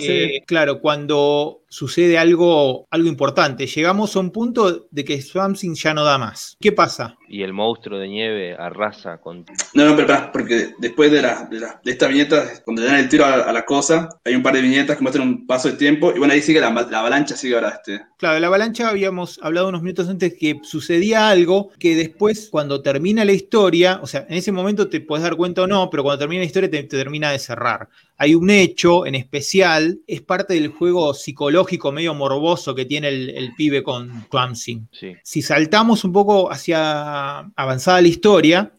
Eh, 0.00 0.42
claro, 0.44 0.80
cuando 0.80 1.62
sucede 1.68 2.18
algo, 2.18 2.88
algo 2.90 3.08
importante. 3.08 3.68
Llegamos 3.68 4.16
a 4.16 4.18
un 4.18 4.32
punto 4.32 4.88
de 4.90 5.04
que 5.04 5.22
Swamp 5.22 5.56
ya 5.56 5.94
no 5.94 6.02
da 6.02 6.18
más. 6.18 6.56
¿Qué 6.60 6.72
pasa? 6.72 7.16
Y 7.28 7.42
el 7.42 7.52
monstruo 7.52 7.98
de 7.98 8.08
nieve 8.08 8.54
arrasa 8.54 9.18
con... 9.18 9.44
No, 9.72 9.84
no, 9.84 9.96
pero 9.96 10.30
porque 10.32 10.74
después 10.78 11.10
de, 11.10 11.22
la, 11.22 11.48
de, 11.50 11.90
esta 11.90 12.06
viñeta, 12.06 12.44
cuando 12.64 12.82
le 12.82 12.88
dan 12.88 12.98
el 12.98 13.08
tiro 13.08 13.24
a, 13.24 13.52
la 13.52 13.64
cosa, 13.64 14.08
hay 14.24 14.34
un 14.34 14.42
par 14.42 14.54
de 14.54 14.62
viñetas 14.62 14.96
que 14.96 15.02
muestran 15.02 15.26
un 15.26 15.46
paso 15.46 15.68
de 15.68 15.76
tiempo 15.76 16.12
y 16.14 16.18
bueno, 16.18 16.34
ahí 16.34 16.42
sigue 16.42 16.60
la, 16.60 16.68
avalancha, 16.68 17.36
sigue 17.36 17.54
ahora 17.54 17.70
este. 17.70 18.04
Claro, 18.18 18.38
la 18.38 18.46
avalancha 18.46 18.88
habíamos 18.88 19.40
hablado 19.42 19.68
unos 19.68 19.82
minutos 19.82 20.08
antes 20.08 20.34
que 20.38 20.60
sucedía 20.62 21.28
algo 21.28 21.70
que 21.78 21.96
después, 21.96 22.48
cuando 22.50 22.82
termina 22.82 23.24
la 23.24 23.32
historia, 23.32 24.00
o 24.02 24.06
sea, 24.06 24.26
en 24.28 24.36
ese 24.36 24.52
momento 24.52 24.88
te 24.88 25.00
puedes 25.00 25.22
dar 25.22 25.36
cuenta 25.36 25.62
o 25.62 25.66
no, 25.66 25.90
pero 25.90 26.02
cuando 26.02 26.18
termina 26.18 26.40
la 26.40 26.46
historia 26.46 26.70
te 26.70 26.82
termina 26.84 27.30
de 27.30 27.38
cerrar 27.38 27.88
hay 28.16 28.34
un 28.34 28.50
hecho 28.50 29.06
en 29.06 29.14
especial, 29.14 30.00
es 30.06 30.22
parte 30.22 30.54
del 30.54 30.68
juego 30.68 31.14
psicológico 31.14 31.90
medio 31.90 32.14
morboso 32.14 32.74
que 32.74 32.84
tiene 32.84 33.08
el, 33.08 33.52
pibe 33.56 33.82
con 33.82 34.26
Twamsing. 34.30 34.88
Si 35.22 35.42
saltamos 35.42 36.04
un 36.04 36.12
poco 36.12 36.50
hacia 36.50 37.40
avanzada 37.56 38.00
la 38.00 38.08
historia, 38.08 38.72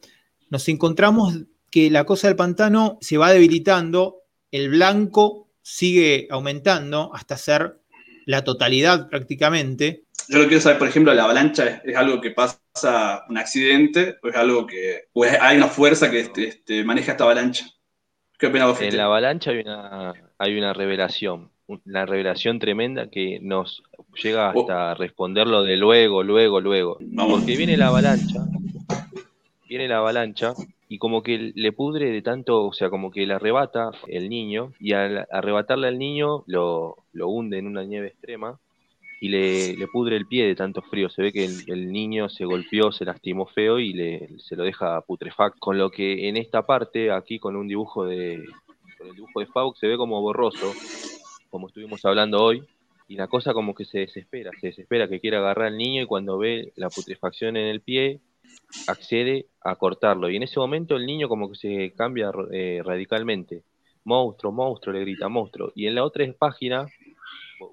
nos 0.49 0.67
encontramos 0.69 1.35
que 1.69 1.89
la 1.89 2.05
cosa 2.05 2.27
del 2.27 2.37
pantano 2.37 2.97
se 3.01 3.17
va 3.17 3.31
debilitando, 3.31 4.23
el 4.51 4.69
blanco 4.69 5.49
sigue 5.61 6.27
aumentando 6.29 7.11
hasta 7.13 7.35
ser 7.37 7.81
la 8.25 8.43
totalidad 8.43 9.09
prácticamente. 9.09 10.05
Yo 10.29 10.39
lo 10.39 10.47
quiero 10.47 10.61
saber, 10.61 10.79
por 10.79 10.87
ejemplo, 10.87 11.13
la 11.13 11.25
avalancha 11.25 11.81
es, 11.83 11.95
algo 11.95 12.21
que 12.21 12.31
pasa 12.31 13.25
un 13.29 13.37
accidente 13.37 14.17
o 14.23 14.29
es 14.29 14.35
algo 14.35 14.65
que 14.65 15.09
hay 15.39 15.57
una 15.57 15.67
fuerza 15.67 16.09
que 16.09 16.21
este, 16.21 16.47
este, 16.47 16.83
maneja 16.83 17.11
esta 17.11 17.25
avalancha. 17.25 17.65
En 18.41 18.97
la 18.97 19.05
avalancha 19.05 19.51
hay 19.51 19.59
una, 19.59 20.13
hay 20.37 20.57
una 20.57 20.73
revelación, 20.73 21.51
una 21.67 22.05
revelación 22.05 22.59
tremenda 22.59 23.09
que 23.09 23.39
nos 23.41 23.83
llega 24.21 24.51
oh. 24.53 24.61
hasta 24.61 24.93
responderlo 24.95 25.63
de 25.63 25.77
luego, 25.77 26.23
luego, 26.23 26.59
luego. 26.59 26.97
Porque 27.29 27.55
viene 27.55 27.77
la 27.77 27.87
avalancha, 27.87 28.45
viene 29.67 29.87
la 29.87 29.97
avalancha 29.97 30.53
y 30.89 30.97
como 30.97 31.23
que 31.23 31.53
le 31.55 31.71
pudre 31.71 32.11
de 32.11 32.21
tanto, 32.21 32.65
o 32.65 32.73
sea, 32.73 32.89
como 32.89 33.09
que 33.09 33.25
le 33.25 33.33
arrebata 33.33 33.91
el 34.07 34.29
niño 34.29 34.73
y 34.79 34.93
al 34.93 35.25
arrebatarle 35.31 35.87
al 35.87 35.97
niño 35.97 36.43
lo, 36.47 36.97
lo 37.13 37.29
hunde 37.29 37.57
en 37.57 37.67
una 37.67 37.83
nieve 37.83 38.07
extrema 38.07 38.59
y 39.19 39.29
le, 39.29 39.87
pudre 39.87 40.17
el 40.17 40.27
pie 40.27 40.45
de 40.45 40.55
tanto 40.55 40.81
frío. 40.81 41.09
Se 41.09 41.21
ve 41.21 41.31
que 41.31 41.45
el, 41.45 41.91
niño 41.91 42.29
se 42.29 42.45
golpeó, 42.45 42.91
se 42.91 43.05
lastimó 43.05 43.45
feo 43.45 43.79
y 43.79 43.93
le, 43.93 44.29
se 44.39 44.55
lo 44.55 44.63
deja 44.63 45.01
putrefacto. 45.01 45.59
Con 45.59 45.77
lo 45.77 45.89
que 45.89 46.27
en 46.27 46.37
esta 46.37 46.65
parte, 46.65 47.11
aquí 47.11 47.39
con 47.39 47.55
un 47.55 47.67
dibujo 47.67 48.05
de, 48.05 48.43
con 48.97 49.07
el 49.07 49.15
dibujo 49.15 49.39
de 49.39 49.47
Fauk, 49.47 49.77
se 49.77 49.87
ve 49.87 49.97
como 49.97 50.21
borroso, 50.21 50.73
como 51.49 51.67
estuvimos 51.67 52.03
hablando 52.05 52.43
hoy. 52.43 52.63
Y 53.07 53.15
la 53.15 53.27
cosa 53.27 53.53
como 53.53 53.75
que 53.75 53.85
se 53.85 53.99
desespera, 53.99 54.51
se 54.59 54.67
desespera 54.67 55.07
que 55.07 55.19
quiere 55.19 55.37
agarrar 55.37 55.67
al 55.67 55.77
niño 55.77 56.01
y 56.01 56.07
cuando 56.07 56.39
ve 56.39 56.73
la 56.75 56.89
putrefacción 56.89 57.55
en 57.55 57.67
el 57.67 57.81
pie, 57.81 58.19
accede 58.87 59.47
a 59.61 59.75
cortarlo. 59.75 60.29
Y 60.29 60.37
en 60.37 60.43
ese 60.43 60.59
momento 60.59 60.95
el 60.95 61.05
niño 61.05 61.29
como 61.29 61.49
que 61.49 61.55
se 61.55 61.93
cambia 61.95 62.31
eh, 62.51 62.81
radicalmente. 62.83 63.63
Monstruo, 64.03 64.51
monstruo, 64.51 64.93
le 64.93 65.01
grita 65.01 65.29
monstruo. 65.29 65.71
Y 65.75 65.87
en 65.87 65.95
la 65.95 66.03
otra 66.03 66.25
página 66.37 66.87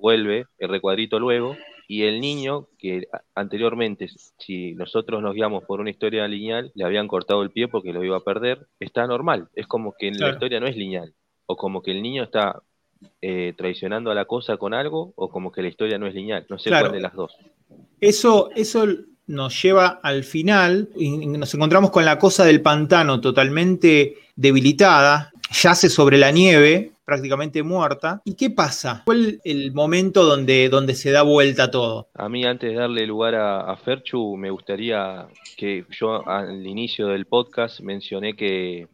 vuelve 0.01 0.47
el 0.59 0.69
recuadrito 0.69 1.19
luego, 1.19 1.57
y 1.89 2.05
el 2.05 2.21
niño, 2.21 2.69
que 2.79 3.07
anteriormente, 3.35 4.09
si 4.39 4.73
nosotros 4.73 5.21
nos 5.21 5.35
guiamos 5.35 5.65
por 5.65 5.81
una 5.81 5.91
historia 5.91 6.27
lineal, 6.27 6.73
le 6.75 6.85
habían 6.85 7.07
cortado 7.07 7.43
el 7.43 7.51
pie 7.51 7.69
porque 7.69 7.93
lo 7.93 8.03
iba 8.03 8.17
a 8.17 8.25
perder, 8.25 8.67
está 8.81 9.07
normal. 9.07 9.49
Es 9.55 9.67
como 9.67 9.93
que 9.99 10.09
en 10.09 10.19
la 10.19 10.31
historia 10.31 10.59
no 10.59 10.67
es 10.67 10.77
lineal. 10.77 11.13
O 11.45 11.57
como 11.57 11.83
que 11.83 11.91
el 11.91 12.01
niño 12.01 12.23
está 12.23 12.63
eh, 13.21 13.53
traicionando 13.59 14.11
a 14.11 14.15
la 14.15 14.25
cosa 14.25 14.57
con 14.57 14.73
algo, 14.73 15.13
o 15.17 15.29
como 15.29 15.53
que 15.53 15.61
la 15.61 15.69
historia 15.69 15.99
no 15.99 16.07
es 16.07 16.15
lineal. 16.15 16.47
No 16.49 16.59
sé 16.59 16.71
cuál 16.71 16.93
de 16.93 17.01
las 17.01 17.15
dos. 17.15 17.37
Eso, 18.01 18.49
eso 18.55 18.87
nos 19.27 19.63
lleva 19.63 20.01
al 20.03 20.25
final 20.25 20.89
y 20.97 21.27
nos 21.27 21.53
encontramos 21.53 21.91
con 21.91 22.05
la 22.05 22.19
cosa 22.19 22.45
del 22.45 22.63
pantano 22.63 23.21
totalmente 23.21 24.17
debilitada, 24.35 25.33
yace 25.51 25.91
sobre 25.91 26.17
la 26.17 26.31
nieve, 26.31 26.93
prácticamente 27.13 27.63
muerta. 27.63 28.23
¿Y 28.25 28.37
qué 28.37 28.49
pasa? 28.49 29.03
¿Cuál 29.05 29.39
el 29.45 29.75
momento 29.75 30.25
donde, 30.25 30.71
donde 30.71 30.95
se 30.95 31.11
da 31.11 31.21
vuelta 31.21 31.71
todo? 31.71 32.09
A 32.15 32.27
mí, 32.31 32.43
antes 32.47 32.71
de 32.71 32.77
darle 32.77 33.07
lugar 33.07 33.35
a, 33.35 33.77
Ferchu, 33.77 34.35
me 34.39 34.49
gustaría 34.49 35.29
que 35.59 35.85
yo 35.91 36.27
al 36.27 36.67
inicio 36.67 37.09
del 37.09 37.27
podcast 37.27 37.81
mencioné 37.81 38.35
que, 38.35 38.89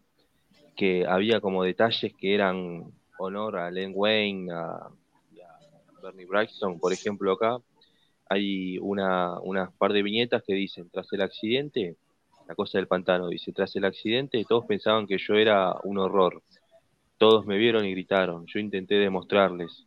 que 0.77 1.07
había 1.07 1.41
como 1.41 1.63
detalles 1.63 2.13
que 2.19 2.35
eran 2.35 2.91
honor 3.21 3.57
a 3.57 3.71
Len 3.71 3.93
Wayne, 3.95 4.53
a, 4.53 4.89
a 4.89 4.91
Bernie 6.03 6.27
Braxton, 6.27 6.81
por 6.81 6.93
ejemplo, 6.93 7.31
acá. 7.31 7.59
Hay 8.29 8.79
una, 8.79 9.39
unas 9.43 9.73
par 9.75 9.93
de 9.93 10.03
viñetas 10.03 10.43
que 10.45 10.55
dicen, 10.55 10.91
tras 10.91 11.07
el 11.13 11.23
accidente, 11.23 11.95
la 12.49 12.57
cosa 12.57 12.79
del 12.79 12.89
pantano, 12.89 13.29
dice, 13.29 13.53
tras 13.53 13.77
el 13.77 13.85
accidente 13.85 14.45
todos 14.45 14.67
pensaban 14.67 15.07
que 15.07 15.19
yo 15.19 15.35
era 15.35 15.77
un 15.85 15.99
horror. 15.99 16.43
Todos 17.19 17.47
me 17.47 17.59
vieron 17.59 17.85
y 17.85 17.91
gritaron. 17.91 18.47
Yo 18.47 18.59
intenté 18.61 18.95
demostrarles 18.95 19.85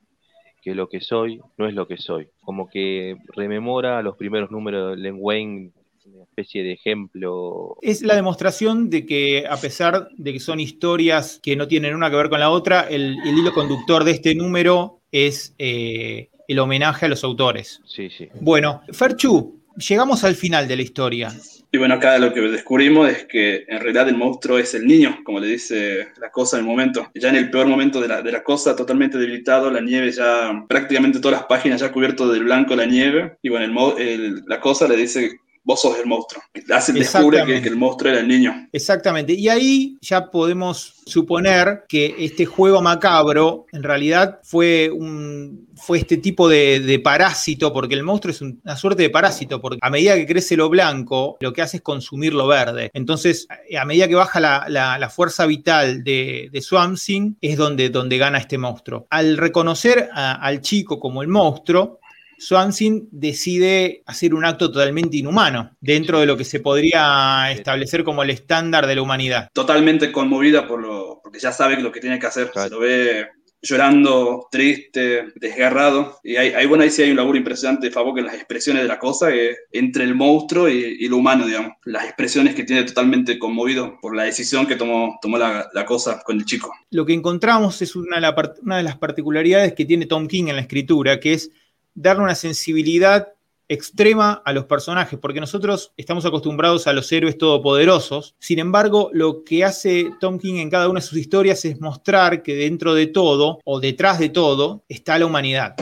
que 0.62 0.76
lo 0.76 0.88
que 0.88 1.02
soy 1.02 1.42
no 1.58 1.68
es 1.68 1.74
lo 1.74 1.88
que 1.88 1.98
soy. 1.98 2.30
Como 2.42 2.70
que 2.70 3.18
rememora 3.36 4.02
los 4.02 4.16
primeros 4.16 4.52
números 4.52 4.92
de 4.92 5.02
Len 5.02 5.16
Wayne, 5.18 5.72
una 6.06 6.24
especie 6.24 6.64
de 6.64 6.74
ejemplo. 6.74 7.78
Es 7.82 8.02
la 8.02 8.16
demostración 8.16 8.90
de 8.90 9.06
que 9.06 9.46
a 9.50 9.58
pesar 9.58 10.10
de 10.18 10.34
que 10.34 10.40
son 10.40 10.60
historias 10.60 11.40
que 11.42 11.56
no 11.56 11.68
tienen 11.68 11.96
una 11.96 12.10
que 12.10 12.16
ver 12.16 12.30
con 12.30 12.40
la 12.40 12.50
otra, 12.50 12.82
el, 12.82 13.18
hilo 13.26 13.54
conductor 13.54 14.04
de 14.04 14.12
este 14.12 14.36
número 14.36 15.00
es 15.12 15.56
eh, 15.58 16.30
el 16.48 16.60
homenaje 16.60 17.06
a 17.06 17.10
los 17.10 17.24
autores. 17.24 17.82
Sí, 17.86 18.10
sí. 18.10 18.30
Bueno, 18.40 18.82
Ferchu, 18.92 19.61
llegamos 19.76 20.24
al 20.24 20.36
final 20.36 20.68
de 20.68 20.76
la 20.76 20.82
historia. 20.82 21.32
Y 21.74 21.78
bueno, 21.78 21.96
acá 21.96 22.18
lo 22.20 22.34
que 22.34 22.42
descubrimos 22.42 23.10
es 23.10 23.26
que 23.26 23.64
en 23.68 23.80
realidad 23.80 24.10
el 24.10 24.18
monstruo 24.18 24.58
es 24.58 24.74
el 24.74 24.86
niño, 24.86 25.20
como 25.24 25.40
le 25.40 25.48
dice 25.48 26.10
la 26.20 26.30
cosa 26.30 26.58
en 26.58 26.64
el 26.64 26.70
momento. 26.70 27.10
Ya 27.16 27.30
en 27.30 27.38
el 27.38 27.50
peor 27.50 27.68
momento 27.68 28.02
de 28.02 28.10
la, 28.10 28.22
de 28.22 28.32
la 28.32 28.44
cosa, 28.44 28.76
totalmente 28.76 29.18
debilitado, 29.18 29.72
la 29.72 29.80
nieve 29.80 30.12
ya, 30.12 30.66
prácticamente 30.68 31.20
todas 31.20 31.40
las 31.40 31.48
páginas 31.48 31.80
ya 31.80 31.92
cubierto 31.92 32.30
del 32.32 32.44
blanco 32.44 32.76
la 32.76 32.86
nieve. 32.86 33.38
Y 33.42 33.50
bueno, 33.50 33.98
el, 33.98 34.44
la 34.48 34.60
cosa 34.60 34.88
le 34.88 34.98
dice 34.98 35.40
vos 35.64 35.82
sos 35.82 35.98
el 36.00 36.06
monstruo. 36.06 36.44
Hace, 36.74 36.94
descubre 36.94 37.46
que, 37.46 37.62
que, 37.62 37.68
el 37.70 37.76
monstruo 37.76 38.12
era 38.12 38.22
el 38.22 38.28
niño. 38.28 38.68
Exactamente. 38.72 39.34
Y 39.34 39.50
ahí 39.50 39.98
ya 40.02 40.30
podemos 40.30 40.96
suponer 41.06 41.84
que 41.88 42.16
este 42.20 42.46
juego 42.46 42.82
macabro 42.82 43.66
en 43.72 43.84
realidad 43.84 44.40
fue, 44.44 44.90
un, 44.92 45.68
fue 45.76 46.00
este 46.00 46.18
tipo 46.18 46.48
de, 46.48 47.02
parásito, 47.04 47.74
porque 47.74 47.96
el 47.96 48.04
monstruo 48.04 48.32
es 48.32 48.42
una 48.42 48.76
suerte 48.76 49.04
de 49.04 49.10
parásito, 49.10 49.62
porque 49.62 49.80
a 49.82 49.90
medida 49.90 50.16
que 50.16 50.26
crece 50.26 50.56
lo 50.56 50.70
blanco, 50.70 51.38
lo 51.40 51.54
que 51.54 51.62
hace 51.62 51.78
es 51.78 51.84
consumir 51.84 52.34
lo 52.34 52.48
verde. 52.48 52.90
Entonces, 52.94 53.48
a 53.78 53.86
medida 53.86 54.08
que 54.08 54.16
baja 54.16 54.40
la, 54.40 55.10
fuerza 55.12 55.46
vital 55.46 56.04
de, 56.04 56.50
de 56.52 56.62
Swamp 56.62 56.98
es 57.42 57.58
donde, 57.58 57.90
donde 57.90 58.18
gana 58.18 58.38
este 58.38 58.58
monstruo. 58.58 59.08
Al 59.10 59.38
reconocer 59.38 60.10
al 60.14 60.62
chico 60.62 61.00
como 61.00 61.22
el 61.22 61.28
monstruo, 61.28 62.01
Swansea 62.42 62.94
decide 63.12 64.02
hacer 64.08 64.34
un 64.34 64.46
acto 64.46 64.72
totalmente 64.72 65.16
inhumano 65.16 65.76
dentro 65.80 66.20
de 66.20 66.26
lo 66.26 66.36
que 66.36 66.44
se 66.44 66.60
podría 66.60 67.52
establecer 67.52 68.04
como 68.04 68.24
el 68.24 68.32
estándar 68.32 68.88
de 68.88 68.96
la 68.96 69.04
humanidad. 69.04 69.50
Totalmente 69.54 70.12
conmovida 70.12 70.68
por 70.68 70.82
lo, 70.82 71.20
porque 71.22 71.38
ya 71.38 71.52
sabe 71.52 71.80
lo 71.80 71.92
que 71.92 72.00
tiene 72.00 72.18
que 72.18 72.26
hacer. 72.26 72.50
Se 72.52 72.70
lo 72.72 72.80
ve 72.80 73.28
llorando, 73.62 74.48
triste, 74.52 75.28
desgarrado. 75.36 76.20
Y 76.24 76.36
ahí, 76.36 76.66
bueno, 76.66 76.84
ahí 76.84 76.90
sí 76.90 77.04
hay 77.04 77.12
un 77.12 77.18
laburo 77.18 77.38
impresionante 77.38 77.88
de 77.88 77.94
Favok 77.94 78.18
en 78.18 78.26
las 78.26 78.34
expresiones 78.34 78.82
de 78.82 78.88
la 78.88 78.98
cosa, 78.98 79.30
entre 79.72 80.04
el 80.04 80.16
monstruo 80.16 80.68
y, 80.68 81.08
lo 81.08 81.18
humano, 81.18 81.46
digamos. 81.46 81.74
Las 81.86 82.06
expresiones 82.06 82.56
que 82.56 82.64
tiene 82.64 82.84
totalmente 82.84 83.38
conmovido 83.38 84.00
por 84.02 84.16
la 84.16 84.24
decisión 84.24 84.66
que 84.66 84.76
tomó, 84.76 85.20
tomó 85.22 85.38
la, 85.38 85.70
cosa 85.86 86.22
con 86.26 86.38
el 86.38 86.46
chico. 86.46 86.72
Lo 86.90 87.06
que 87.06 87.14
encontramos 87.14 87.82
es 87.82 87.96
una, 87.96 88.18
una 88.64 88.78
de 88.78 88.84
las 88.84 88.98
particularidades 88.98 89.74
que 89.74 89.86
tiene 89.86 90.08
Tom 90.08 90.28
King 90.28 90.48
en 90.48 90.56
la 90.56 90.62
escritura, 90.62 91.20
que 91.20 91.34
es 91.34 91.52
darle 91.94 92.24
una 92.24 92.36
sensibilidad 92.36 93.34
extrema 93.72 94.42
a 94.44 94.52
los 94.52 94.66
personajes, 94.66 95.18
porque 95.18 95.40
nosotros 95.40 95.94
estamos 95.96 96.26
acostumbrados 96.26 96.88
a 96.88 96.94
los 96.94 97.10
héroes 97.10 97.38
todopoderosos. 97.38 98.36
Sin 98.38 98.60
embargo, 98.60 99.10
lo 99.14 99.46
que 99.46 99.64
hace 99.64 100.12
Tom 100.20 100.40
King 100.40 100.56
en 100.56 100.70
cada 100.70 100.90
una 100.90 101.00
de 101.00 101.06
sus 101.06 101.18
historias 101.18 101.64
es 101.64 101.80
mostrar 101.80 102.44
que 102.44 102.54
dentro 102.54 102.94
de 102.94 103.08
todo, 103.08 103.60
o 103.64 103.80
detrás 103.80 104.20
de 104.20 104.28
todo, 104.28 104.84
está 104.90 105.18
la 105.18 105.26
humanidad. 105.26 105.76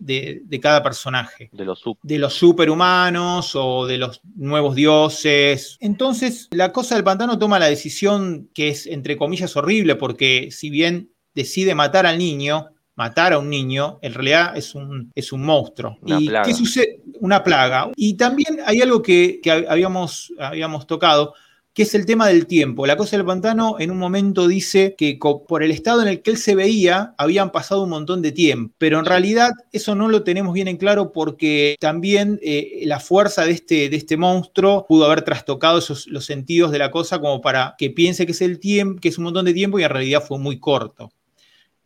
De, 0.00 0.60
cada 0.62 0.82
personaje. 0.82 1.50
De 1.52 1.64
los, 1.64 1.82
de 2.02 2.18
los 2.18 2.32
superhumanos 2.32 3.54
o 3.56 3.84
de 3.86 3.98
los 3.98 4.20
nuevos 4.36 4.76
dioses. 4.76 5.76
Entonces, 5.80 6.48
la 6.52 6.72
cosa 6.72 6.94
del 6.94 7.04
pantano 7.04 7.38
toma 7.38 7.58
la 7.58 7.66
decisión 7.66 8.48
que 8.54 8.68
es, 8.68 8.86
entre 8.86 9.16
comillas, 9.16 9.56
horrible, 9.56 9.96
porque 9.96 10.48
si 10.52 10.70
bien 10.70 11.10
decide 11.34 11.74
matar 11.74 12.06
al 12.06 12.16
niño, 12.16 12.68
matar 12.94 13.32
a 13.32 13.38
un 13.38 13.48
niño, 13.48 13.98
en 14.02 14.14
realidad 14.14 14.56
es 14.56 14.74
un, 14.74 15.10
es 15.14 15.32
un 15.32 15.44
monstruo. 15.44 15.96
Una 16.02 16.20
¿Y 16.20 16.28
plaga. 16.28 16.44
qué 16.44 16.54
sucede? 16.54 17.00
Una 17.20 17.42
plaga. 17.42 17.90
Y 17.96 18.14
también 18.14 18.58
hay 18.64 18.80
algo 18.80 19.02
que, 19.02 19.40
habíamos, 19.68 20.32
habíamos 20.38 20.86
tocado, 20.86 21.34
que 21.74 21.84
es 21.84 21.94
el 21.94 22.04
tema 22.04 22.28
del 22.28 22.46
tiempo. 22.46 22.86
La 22.86 22.96
cosa 22.96 23.16
del 23.16 23.24
pantano 23.24 23.76
en 23.78 23.90
un 23.90 23.98
momento 23.98 24.46
dice 24.46 24.94
que 24.96 25.18
por 25.48 25.62
el 25.62 25.70
estado 25.70 26.02
en 26.02 26.08
el 26.08 26.20
que 26.20 26.32
él 26.32 26.36
se 26.36 26.54
veía, 26.54 27.14
habían 27.16 27.50
pasado 27.50 27.84
un 27.84 27.90
montón 27.90 28.20
de 28.20 28.32
tiempo, 28.32 28.74
pero 28.76 28.98
en 28.98 29.06
realidad 29.06 29.52
eso 29.72 29.94
no 29.94 30.08
lo 30.08 30.22
tenemos 30.22 30.52
bien 30.52 30.68
en 30.68 30.76
claro 30.76 31.12
porque 31.12 31.76
también 31.80 32.38
eh, 32.42 32.82
la 32.84 33.00
fuerza 33.00 33.46
de 33.46 33.52
este, 33.52 33.88
de 33.88 33.96
este 33.96 34.18
monstruo 34.18 34.84
pudo 34.86 35.06
haber 35.06 35.22
trastocado 35.22 35.78
esos, 35.78 36.06
los 36.08 36.26
sentidos 36.26 36.72
de 36.72 36.78
la 36.78 36.90
cosa 36.90 37.20
como 37.20 37.40
para 37.40 37.74
que 37.78 37.88
piense 37.88 38.26
que 38.26 38.32
es 38.32 38.42
el 38.42 38.58
tiempo, 38.58 39.00
que 39.00 39.08
es 39.08 39.16
un 39.16 39.24
montón 39.24 39.46
de 39.46 39.54
tiempo 39.54 39.78
y 39.78 39.84
en 39.84 39.90
realidad 39.90 40.22
fue 40.22 40.38
muy 40.38 40.58
corto. 40.58 41.10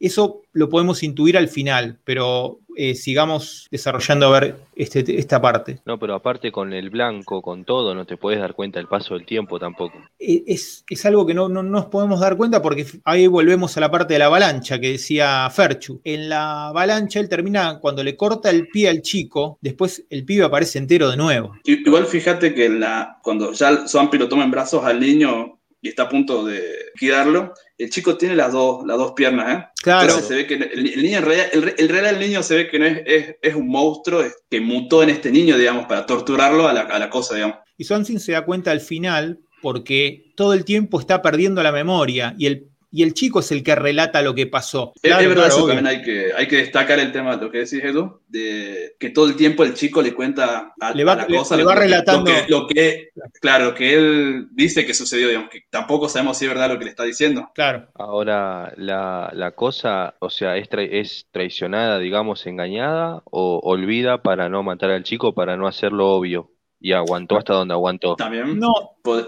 Eso 0.00 0.42
lo 0.52 0.68
podemos 0.68 1.02
intuir 1.02 1.37
al 1.37 1.48
final, 1.48 1.98
pero 2.04 2.61
eh, 2.76 2.94
sigamos 2.94 3.68
desarrollando 3.70 4.26
a 4.26 4.40
ver 4.40 4.56
este, 4.74 5.18
esta 5.18 5.40
parte. 5.40 5.80
No, 5.87 5.98
pero 5.98 6.14
aparte 6.14 6.52
con 6.52 6.74
el 6.74 6.90
blanco, 6.90 7.40
con 7.40 7.64
todo, 7.64 7.94
no 7.94 8.04
te 8.04 8.18
puedes 8.18 8.38
dar 8.38 8.54
cuenta 8.54 8.78
del 8.78 8.87
paso 8.87 9.14
del 9.14 9.24
tiempo 9.24 9.59
tampoco. 9.59 9.98
Eh, 10.18 10.44
es, 10.46 10.85
algo 11.06 11.26
que 11.26 11.32
no, 11.32 11.48
nos 11.48 11.87
podemos 11.87 12.20
dar 12.20 12.37
cuenta 12.37 12.61
porque 12.61 12.87
ahí 13.04 13.26
volvemos 13.26 13.76
a 13.76 13.80
la 13.80 13.90
parte 13.90 14.14
de 14.14 14.18
la 14.18 14.26
avalancha 14.26 14.78
que 14.78 14.92
decía 14.92 15.48
Ferchu. 15.50 16.00
En 16.04 16.28
la 16.28 16.68
avalancha 16.68 17.18
él 17.18 17.30
termina 17.30 17.78
cuando 17.80 18.04
le 18.04 18.16
corta 18.16 18.50
el 18.50 18.68
pie 18.68 18.90
al 18.90 19.00
chico, 19.00 19.59
después 19.62 20.04
el 20.11 20.24
pibe 20.24 20.44
aparece 20.44 20.78
entero 20.78 21.11
de 21.11 21.16
nuevo. 21.16 21.54
Igual 21.64 22.04
fíjate 22.06 22.54
que 22.54 22.68
la, 22.68 23.18
cuando 23.22 23.52
ya 23.52 23.87
Swampy 23.87 24.18
lo 24.18 24.28
toma 24.28 24.44
en 24.44 24.50
brazos 24.50 24.85
al 24.85 25.00
niño 25.00 25.59
y 25.87 25.90
está 25.90 26.03
a 26.03 26.09
punto 26.09 26.44
de 26.44 26.62
liquidarlo, 26.94 27.55
el 27.79 27.90
chico 27.90 28.16
tiene 28.16 28.35
las 28.35 28.53
dos, 28.53 28.85
las 28.87 28.99
dos 28.99 29.12
piernas, 29.12 29.57
¿eh? 29.57 29.66
Claro. 29.83 30.18
se 30.20 30.35
ve 30.35 30.46
que 30.46 30.55
el, 30.55 30.83
niño 30.83 31.18
en 31.18 31.25
realidad, 31.25 31.46
el, 31.79 31.88
real 31.88 32.18
niño 32.18 32.42
se 32.42 32.57
ve 32.57 32.68
que 32.68 32.79
no 32.79 32.87
es, 32.87 33.37
es, 33.40 33.55
un 33.55 33.68
monstruo 33.68 34.25
que 34.51 34.61
mutó 34.61 35.03
en 35.03 35.11
este 35.11 35.31
niño, 35.31 35.57
digamos, 35.57 35.87
para 35.87 36.05
torturarlo 36.07 36.66
a 36.66 36.72
la, 36.72 36.81
a 36.81 36.99
la 36.99 37.09
cosa, 37.09 37.37
digamos. 37.37 37.59
Y 37.79 37.85
Swansea 37.85 38.18
se 38.18 38.33
da 38.33 38.44
cuenta 38.44 38.72
al 38.72 38.81
final 38.81 39.38
porque 39.62 40.33
todo 40.37 40.55
el 40.55 40.64
tiempo 40.64 40.99
está 40.99 41.22
perdiendo 41.22 41.62
la 41.62 41.70
memoria 41.70 42.35
y 42.37 42.46
el 42.46 42.68
y 42.90 43.03
el 43.03 43.14
chico 43.14 43.40
es 43.40 43.53
el 43.53 43.62
que 43.62 43.75
relata 43.75 44.22
lo 44.22 44.35
que 44.35 44.46
pasó. 44.46 44.92
es, 45.03 45.29
verdad, 45.29 45.49
eso 45.49 45.66
también 45.66 45.87
hay 45.87 46.03
que, 46.03 46.33
hay 46.35 46.46
que 46.46 46.57
destacar 46.57 46.99
el 46.99 47.12
tema, 47.12 47.37
de 47.37 47.44
lo 47.44 47.51
que 47.51 47.59
decís, 47.59 47.83
Edu, 47.83 48.20
de 48.29 48.96
que 48.99 49.11
todo 49.11 49.27
el 49.27 49.37
tiempo 49.37 49.64
el 49.64 49.75
chico 49.75 50.03
le 50.03 50.14
cuenta 50.14 50.75
a, 50.81 50.94
le 50.94 51.05
va, 51.05 51.16
la 51.16 51.27
cosa. 51.27 51.57
Le, 51.57 51.64
va 51.64 51.75
relatando. 51.75 52.31
Lo 52.49 52.66
que, 52.66 53.11
claro, 53.40 53.75
que 53.75 53.94
él 53.94 54.49
dice 54.53 54.87
que 54.87 54.94
sucedió, 54.94 55.29
digamos, 55.29 55.51
que 55.51 55.62
tampoco 55.70 56.09
sabemos 56.09 56.38
si 56.38 56.44
es 56.44 56.51
verdad 56.51 56.70
lo 56.70 56.79
que 56.79 56.85
le 56.85 56.90
está 56.90 57.05
diciendo. 57.05 57.51
Claro. 57.55 57.88
Ahora, 57.94 58.72
la, 58.77 59.31
la 59.35 59.51
cosa, 59.53 60.14
o 60.20 60.31
sea, 60.31 60.57
es, 60.57 60.68
es 60.72 61.27
traicionada, 61.31 61.99
digamos, 61.99 62.46
engañada, 62.46 63.22
o 63.25 63.61
olvida 63.62 64.22
para 64.22 64.49
no 64.49 64.62
matar 64.62 64.90
al 64.90 65.03
chico, 65.03 65.35
para 65.35 65.57
no 65.57 65.66
hacerlo 65.66 66.09
obvio 66.09 66.56
y 66.80 66.92
aguantó 66.92 67.38
hasta 67.38 67.54
donde 67.54 67.74
aguantó. 67.74 68.16
También, 68.16 68.58
no, 68.58 68.72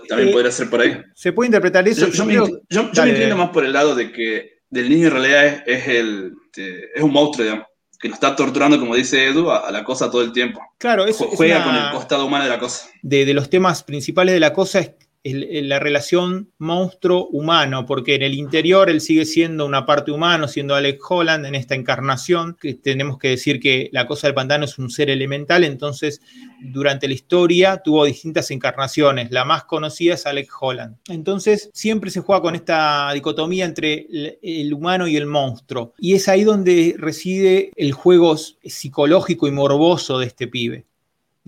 también 0.09 0.31
eh, 0.31 0.33
podría 0.33 0.53
ser 0.53 0.71
por 0.71 0.81
ahí. 0.81 1.01
Se 1.15 1.33
puede 1.33 1.49
interpretar 1.49 1.87
eso. 1.89 2.09
Yo, 2.09 2.25
me, 2.25 2.35
entiendo 2.35 3.37
más 3.37 3.51
por 3.51 3.65
el 3.65 3.73
lado 3.73 3.95
de 3.95 4.13
que 4.13 4.61
del 4.71 4.89
niño 4.89 5.09
en 5.09 5.13
realidad 5.13 5.63
es, 5.67 5.89
el, 5.89 6.35
es 6.57 7.03
un 7.03 7.13
monstruo, 7.13 7.45
digamos, 7.45 7.67
que 7.99 8.09
lo 8.09 8.15
está 8.15 8.37
torturando, 8.37 8.79
como 8.79 8.95
dice 8.95 9.27
Edu, 9.27 9.51
a, 9.51 9.71
la 9.73 9.83
cosa 9.83 10.11
todo 10.11 10.23
el 10.23 10.33
tiempo. 10.33 10.61
Claro, 10.79 11.07
eso 11.07 11.29
juega 11.29 11.65
con 11.65 11.75
el 11.75 11.91
costado 11.91 12.27
humano 12.27 12.45
de 12.45 12.51
la 12.51 12.59
cosa. 12.59 12.89
De, 13.03 13.25
de 13.25 13.35
los 13.35 13.51
temas 13.51 13.83
principales 13.83 14.35
de 14.35 14.41
la 14.41 14.53
cosa 14.53 14.81
es 14.81 14.93
la 15.25 15.79
relación 15.79 16.53
monstruo-humano, 16.59 17.87
porque 17.87 18.15
en 18.15 18.23
el 18.23 18.35
interior 18.35 18.89
él 18.89 19.01
sigue 19.01 19.25
siendo 19.25 19.67
una 19.67 19.85
parte 19.85 20.11
humano, 20.11 20.49
siendo 20.49 20.75
Alex 20.75 21.01
Holland 21.09 21.47
en 21.47 21.55
esta 21.55 21.75
encarnación, 21.75 22.57
que 22.61 22.75
tenemos 22.75 23.19
que 23.19 23.29
decir 23.29 23.61
que 23.61 23.89
la 23.93 24.07
cosa 24.07 24.27
del 24.27 24.35
pantano 24.35 24.65
es 24.65 24.79
un 24.79 24.91
ser 24.91 25.11
elemental, 25.11 25.65
entonces 25.65 26.21
durante 26.61 27.09
la 27.09 27.15
historia 27.15 27.79
tuvo 27.79 28.05
distintas 28.05 28.51
encarnaciones, 28.51 29.31
la 29.31 29.45
más 29.45 29.65
conocida 29.65 30.15
es 30.15 30.27
Alex 30.27 30.51
Holland. 30.61 30.97
Entonces 31.09 31.71
siempre 31.73 32.11
se 32.11 32.21
juega 32.21 32.43
con 32.43 32.55
esta 32.55 33.13
dicotomía 33.13 33.65
entre 33.65 34.07
el 34.43 34.73
humano 34.73 35.07
y 35.09 35.17
el 35.17 35.27
monstruo, 35.27 35.95
y 35.99 36.15
es 36.15 36.29
ahí 36.29 36.45
donde 36.45 36.95
reside 36.99 37.71
el 37.77 37.93
juego 37.93 38.37
psicológico 38.37 39.47
y 39.47 39.51
morboso 39.51 40.19
de 40.19 40.27
este 40.27 40.47
pibe 40.47 40.88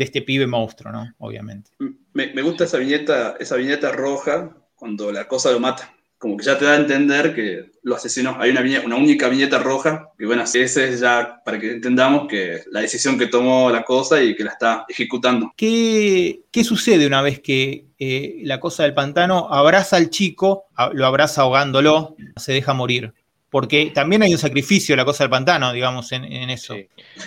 de 0.00 0.04
este 0.04 0.22
pibe 0.22 0.46
monstruo, 0.46 0.90
¿no? 0.90 1.14
Obviamente. 1.18 1.72
Me, 2.14 2.40
gusta 2.40 2.64
esa 2.64 2.78
viñeta, 2.78 3.36
esa 3.38 3.56
viñeta 3.56 3.92
roja 3.92 4.56
cuando 4.74 5.12
la 5.12 5.28
cosa 5.28 5.52
lo 5.52 5.60
mata. 5.60 5.94
Como 6.16 6.38
que 6.38 6.44
ya 6.44 6.58
te 6.58 6.64
da 6.64 6.72
a 6.72 6.76
entender 6.76 7.34
que 7.34 7.70
los 7.82 7.98
asesinos, 7.98 8.36
hay 8.38 8.50
una, 8.50 8.62
una 8.82 8.96
única 8.96 9.28
viñeta 9.28 9.58
roja, 9.58 10.08
y 10.18 10.24
bueno, 10.24 10.42
ese 10.42 10.64
es 10.64 11.00
ya 11.00 11.42
para 11.44 11.58
que 11.58 11.72
entendamos 11.72 12.28
que 12.28 12.62
la 12.70 12.80
decisión 12.80 13.18
que 13.18 13.26
tomó 13.26 13.70
la 13.70 13.84
cosa 13.84 14.22
y 14.22 14.34
que 14.34 14.44
la 14.44 14.52
está 14.52 14.86
ejecutando. 14.88 15.52
¿Qué, 15.54 16.44
qué 16.50 16.64
sucede 16.64 17.06
una 17.06 17.20
vez 17.20 17.40
que 17.40 17.84
eh, 17.98 18.40
la 18.44 18.58
cosa 18.58 18.84
del 18.84 18.94
pantano 18.94 19.52
abraza 19.52 19.98
al 19.98 20.08
chico, 20.08 20.64
lo 20.94 21.04
abraza 21.04 21.42
ahogándolo, 21.42 22.16
se 22.36 22.54
deja 22.54 22.72
morir? 22.72 23.12
Porque 23.50 23.90
también 23.92 24.22
hay 24.22 24.32
un 24.32 24.38
sacrificio 24.38 24.94
la 24.94 25.04
cosa 25.04 25.24
del 25.24 25.30
pantano, 25.30 25.72
digamos, 25.72 26.12
en, 26.12 26.24
eso. 26.50 26.76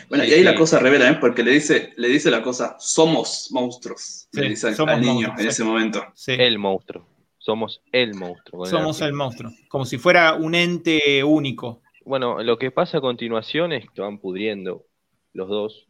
Bueno, 0.08 0.24
y 0.24 0.32
ahí 0.32 0.44
la 0.44 0.56
cosa 0.56 0.80
revela, 0.80 1.10
¿eh? 1.10 1.18
porque 1.20 1.44
le 1.44 1.52
dice, 1.52 1.94
le 1.98 2.08
dice 2.08 2.32
la 2.32 2.42
cosa, 2.42 2.78
somos 2.80 3.50
monstruos, 3.52 4.28
le 4.32 4.50
dice 4.50 4.68
al 4.68 5.02
niño 5.02 5.34
en 5.38 5.48
ese 5.48 5.64
momento. 5.64 6.06
El 6.28 6.58
monstruo, 6.58 7.06
somos 7.38 7.82
el 7.92 8.14
monstruo. 8.16 8.66
Somos 8.66 9.02
el 9.02 9.14
monstruo, 9.14 9.52
como 9.68 9.86
si 9.86 9.98
fuera 9.98 10.36
un 10.36 10.56
ente 10.56 11.24
único. 11.24 11.82
Bueno, 12.06 12.42
lo 12.42 12.58
que 12.58 12.72
pasa 12.72 12.98
a 13.00 13.02
continuación 13.02 13.74
es 13.74 13.86
que 13.94 14.02
van 14.02 14.20
pudriendo 14.20 14.86
los 15.34 15.50
dos 15.50 15.88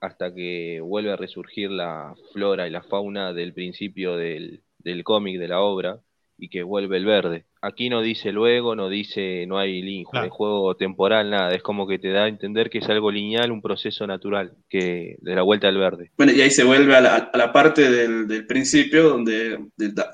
hasta 0.00 0.34
que 0.34 0.80
vuelve 0.80 1.12
a 1.12 1.16
resurgir 1.16 1.70
la 1.70 2.14
flora 2.32 2.66
y 2.66 2.70
la 2.70 2.82
fauna 2.82 3.32
del 3.32 3.52
principio 3.52 4.16
del, 4.16 4.62
del 4.78 5.04
cómic, 5.04 5.38
de 5.38 5.48
la 5.48 5.60
obra, 5.60 6.00
y 6.38 6.48
que 6.48 6.62
vuelve 6.62 6.96
el 6.96 7.04
verde. 7.04 7.44
Aquí 7.60 7.90
no 7.90 8.00
dice 8.00 8.30
luego, 8.30 8.76
no 8.76 8.88
dice, 8.88 9.44
no 9.46 9.58
hay 9.58 10.04
juego 10.30 10.76
temporal, 10.76 11.30
nada. 11.30 11.52
Es 11.52 11.62
como 11.62 11.88
que 11.88 11.98
te 11.98 12.10
da 12.12 12.24
a 12.24 12.28
entender 12.28 12.70
que 12.70 12.78
es 12.78 12.88
algo 12.88 13.10
lineal, 13.10 13.50
un 13.50 13.60
proceso 13.60 14.06
natural, 14.06 14.52
que 14.68 15.16
de 15.20 15.34
la 15.34 15.42
vuelta 15.42 15.66
al 15.66 15.76
verde. 15.76 16.12
Bueno, 16.16 16.32
y 16.32 16.40
ahí 16.40 16.50
se 16.50 16.62
vuelve 16.62 16.94
a 16.94 17.00
la, 17.00 17.52
parte 17.52 17.90
del, 17.90 18.46
principio, 18.46 19.08
donde 19.08 19.58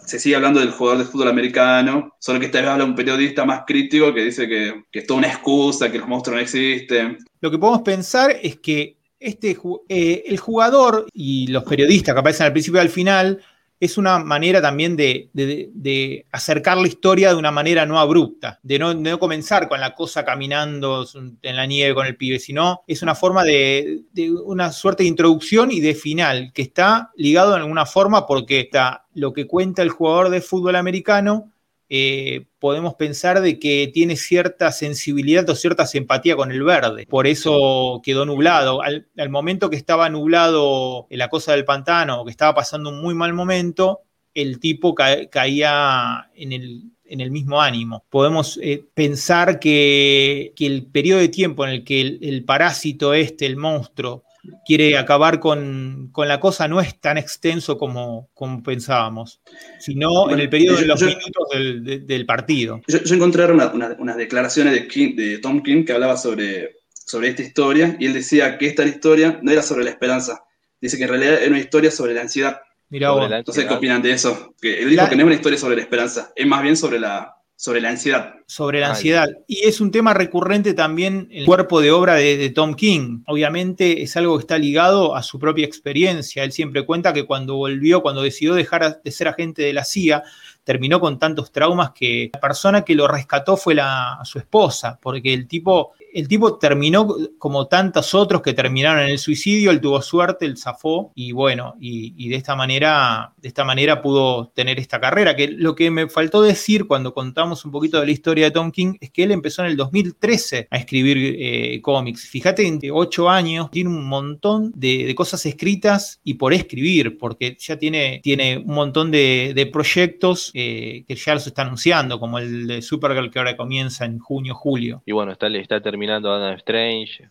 se 0.06 0.18
sigue 0.18 0.36
hablando 0.36 0.60
del 0.60 0.70
jugador 0.70 1.00
de 1.00 1.04
fútbol 1.04 1.28
americano, 1.28 2.14
solo 2.18 2.40
que 2.40 2.46
esta 2.46 2.60
vez 2.60 2.70
habla 2.70 2.84
un 2.84 2.94
periodista 2.94 3.44
más 3.44 3.64
crítico 3.66 4.14
que 4.14 4.24
dice 4.24 4.48
que, 4.48 4.84
que 4.90 5.00
es 5.00 5.06
toda 5.06 5.18
una 5.18 5.28
excusa, 5.28 5.92
que 5.92 5.98
los 5.98 6.08
monstruos 6.08 6.36
no 6.36 6.42
existen. 6.42 7.18
Lo 7.40 7.50
que 7.50 7.58
podemos 7.58 7.82
pensar 7.82 8.34
es 8.42 8.56
que 8.56 8.96
este, 9.24 9.56
eh, 9.88 10.24
el 10.26 10.38
jugador 10.38 11.06
y 11.12 11.46
los 11.46 11.64
periodistas 11.64 12.14
que 12.14 12.20
aparecen 12.20 12.46
al 12.46 12.52
principio 12.52 12.78
y 12.78 12.82
al 12.82 12.90
final 12.90 13.42
es 13.80 13.98
una 13.98 14.18
manera 14.18 14.62
también 14.62 14.96
de, 14.96 16.26
acercar 16.32 16.78
la 16.78 16.88
historia 16.88 17.30
de 17.30 17.36
una 17.36 17.50
manera 17.50 17.86
no 17.86 17.98
abrupta, 17.98 18.58
de 18.62 18.78
no, 18.78 19.18
comenzar 19.18 19.68
con 19.68 19.80
la 19.80 19.94
cosa 19.94 20.24
caminando 20.24 21.06
en 21.42 21.56
la 21.56 21.66
nieve 21.66 21.94
con 21.94 22.06
el 22.06 22.16
pibe, 22.16 22.38
sino 22.38 22.82
es 22.86 23.02
una 23.02 23.14
forma 23.14 23.44
de, 23.44 24.02
una 24.44 24.72
suerte 24.72 25.02
de 25.02 25.08
introducción 25.08 25.70
y 25.70 25.80
de 25.80 25.94
final, 25.94 26.52
que 26.54 26.62
está 26.62 27.10
ligado 27.16 27.50
de 27.50 27.58
alguna 27.58 27.86
forma 27.86 28.26
porque 28.26 28.60
está 28.60 29.06
lo 29.14 29.32
que 29.32 29.46
cuenta 29.46 29.82
el 29.82 29.90
jugador 29.90 30.30
de 30.30 30.40
fútbol 30.40 30.76
americano 30.76 31.52
eh, 31.96 32.46
podemos 32.58 32.94
pensar 32.94 33.40
de 33.40 33.60
que 33.60 33.88
tiene 33.94 34.16
cierta 34.16 34.72
sensibilidad 34.72 35.48
o 35.48 35.54
cierta 35.54 35.86
simpatía 35.86 36.34
con 36.34 36.50
el 36.50 36.64
verde. 36.64 37.06
Por 37.06 37.28
eso 37.28 38.00
quedó 38.02 38.26
nublado. 38.26 38.82
Al, 38.82 39.06
momento 39.30 39.70
que 39.70 39.76
estaba 39.76 40.08
nublado 40.08 41.06
en 41.08 41.18
la 41.18 41.28
cosa 41.28 41.52
del 41.52 41.64
pantano, 41.64 42.24
que 42.24 42.32
estaba 42.32 42.52
pasando 42.52 42.90
un 42.90 43.00
muy 43.00 43.14
mal 43.14 43.32
momento, 43.32 44.00
el 44.34 44.58
tipo 44.58 44.96
caía 44.96 46.30
en 46.34 46.52
el, 46.52 47.30
mismo 47.30 47.60
ánimo. 47.60 48.04
Podemos 48.10 48.58
eh, 48.60 48.84
pensar 48.92 49.60
que, 49.60 50.52
el 50.58 50.86
periodo 50.86 51.20
de 51.20 51.28
tiempo 51.28 51.64
en 51.64 51.70
el 51.70 51.84
que 51.84 52.00
el 52.00 52.44
parásito 52.44 53.14
este, 53.14 53.46
el 53.46 53.56
monstruo, 53.56 54.23
quiere 54.64 54.96
acabar 54.96 55.40
con, 55.40 56.12
la 56.16 56.40
cosa 56.40 56.68
no 56.68 56.80
es 56.80 57.00
tan 57.00 57.18
extenso 57.18 57.78
como, 57.78 58.30
como 58.34 58.62
pensábamos, 58.62 59.40
sino 59.78 60.30
en 60.30 60.40
el 60.40 60.48
periodo 60.48 60.78
de 60.78 60.86
los 60.86 61.02
minutos 61.02 61.48
del, 61.52 62.26
partido. 62.26 62.80
Yo, 62.86 63.14
encontré 63.14 63.44
unas 63.44 64.16
declaraciones 64.16 64.74
de, 64.74 65.12
de, 65.14 65.38
Tom 65.38 65.62
King 65.62 65.84
que 65.84 65.92
hablaba 65.92 66.16
sobre, 66.16 66.76
sobre 66.92 67.28
esta 67.28 67.42
historia 67.42 67.96
y 67.98 68.06
él 68.06 68.12
decía 68.12 68.58
que 68.58 68.66
esta 68.66 68.84
historia 68.84 69.38
no 69.42 69.50
era 69.50 69.62
sobre 69.62 69.84
la 69.84 69.90
esperanza, 69.90 70.44
dice 70.80 70.96
que 70.96 71.04
en 71.04 71.10
realidad 71.10 71.42
era 71.42 71.50
una 71.50 71.60
historia 71.60 71.90
sobre 71.90 72.14
la 72.14 72.22
ansiedad. 72.22 72.60
Mira 72.88 73.10
Entonces, 73.38 73.64
¿qué 73.64 73.74
opinan 73.74 74.02
de 74.02 74.12
eso? 74.12 74.54
Que 74.60 74.82
él 74.82 74.90
dijo 74.90 75.08
que 75.08 75.16
no 75.16 75.22
es 75.22 75.26
una 75.26 75.34
historia 75.34 75.58
sobre 75.58 75.76
la 75.76 75.82
esperanza, 75.82 76.32
es 76.36 76.46
más 76.46 76.62
bien 76.62 76.76
sobre 76.76 77.00
la, 77.00 77.34
sobre 77.56 77.80
la 77.80 77.90
ansiedad. 77.90 78.34
Sobre 78.46 78.80
la 78.80 78.90
ansiedad. 78.90 79.28
Y 79.46 79.66
es 79.66 79.80
un 79.80 79.90
tema 79.90 80.12
recurrente 80.12 80.74
también 80.74 81.28
en 81.30 81.40
el 81.40 81.46
cuerpo 81.46 81.80
de 81.80 81.92
obra 81.92 82.14
de, 82.14 82.50
Tom 82.50 82.74
King. 82.74 83.22
Obviamente 83.26 84.02
es 84.02 84.16
algo 84.16 84.36
que 84.36 84.42
está 84.42 84.58
ligado 84.58 85.14
a 85.14 85.22
su 85.22 85.38
propia 85.38 85.64
experiencia. 85.64 86.44
Él 86.44 86.52
siempre 86.52 86.84
cuenta 86.84 87.12
que 87.12 87.26
cuando 87.26 87.54
volvió, 87.56 88.02
cuando 88.02 88.22
decidió 88.22 88.54
dejar 88.54 89.00
de 89.02 89.10
ser 89.10 89.28
agente 89.28 89.62
de 89.62 89.72
la 89.72 89.84
CIA, 89.84 90.24
terminó 90.64 91.00
con 91.00 91.18
tantos 91.18 91.52
traumas 91.52 91.92
que 91.92 92.30
la 92.32 92.40
persona 92.40 92.82
que 92.82 92.94
lo 92.94 93.06
rescató 93.06 93.56
fue 93.56 93.74
la, 93.74 94.18
su 94.24 94.38
esposa, 94.38 94.98
porque 95.00 95.32
el 95.32 95.46
tipo 95.46 95.92
el 96.14 96.28
tipo 96.28 96.58
terminó 96.58 97.08
como 97.38 97.66
tantos 97.66 98.14
otros 98.14 98.40
que 98.40 98.54
terminaron 98.54 99.02
en 99.02 99.10
el 99.10 99.18
suicidio, 99.18 99.72
él 99.72 99.80
tuvo 99.80 100.00
suerte, 100.00 100.46
él 100.46 100.56
zafó 100.56 101.10
y 101.14 101.32
bueno, 101.32 101.74
y, 101.80 102.28
de 102.28 102.36
esta 102.36 102.54
manera, 102.54 103.34
de 103.36 103.48
esta 103.48 103.64
manera 103.64 104.00
pudo 104.00 104.48
tener 104.54 104.78
esta 104.78 105.00
carrera. 105.00 105.34
Que 105.34 105.48
lo 105.48 105.74
que 105.74 105.90
me 105.90 106.08
faltó 106.08 106.40
decir 106.40 106.86
cuando 106.86 107.12
contamos 107.12 107.64
un 107.64 107.72
poquito 107.72 107.98
de 107.98 108.06
la 108.06 108.12
historia 108.12 108.44
de 108.44 108.50
Tom 108.52 108.70
King 108.70 108.94
es 109.00 109.10
que 109.10 109.24
él 109.24 109.32
empezó 109.32 109.62
en 109.62 109.70
el 109.72 109.76
2013 109.76 110.68
a 110.70 110.76
escribir 110.76 111.36
eh, 111.36 111.80
cómics. 111.82 112.28
Fíjate, 112.28 112.64
en 112.66 112.78
ocho 112.92 113.28
años 113.28 113.70
tiene 113.72 113.90
un 113.90 114.06
montón 114.06 114.72
de, 114.76 115.12
cosas 115.16 115.44
escritas 115.46 116.20
y 116.22 116.34
por 116.34 116.52
escribir, 116.52 117.18
porque 117.18 117.56
ya 117.58 117.76
tiene, 117.76 118.20
tiene 118.22 118.58
un 118.58 118.74
montón 118.74 119.10
de, 119.10 119.68
proyectos 119.72 120.52
eh, 120.54 121.04
que 121.08 121.16
ya 121.16 121.34
los 121.34 121.46
está 121.46 121.62
anunciando, 121.62 122.20
como 122.20 122.38
el 122.38 122.66
de 122.68 122.82
Supergirl 122.82 123.30
que 123.30 123.38
ahora 123.38 123.56
comienza 123.56 124.04
en 124.04 124.18
junio, 124.18 124.54
julio. 124.54 125.02
Y 125.06 125.12
bueno, 125.12 125.32
está, 125.32 125.48
está 125.48 125.80
terminando 125.80 126.03
terminando 126.04 126.30
Adam 126.32 126.54
Strange, 126.56 127.30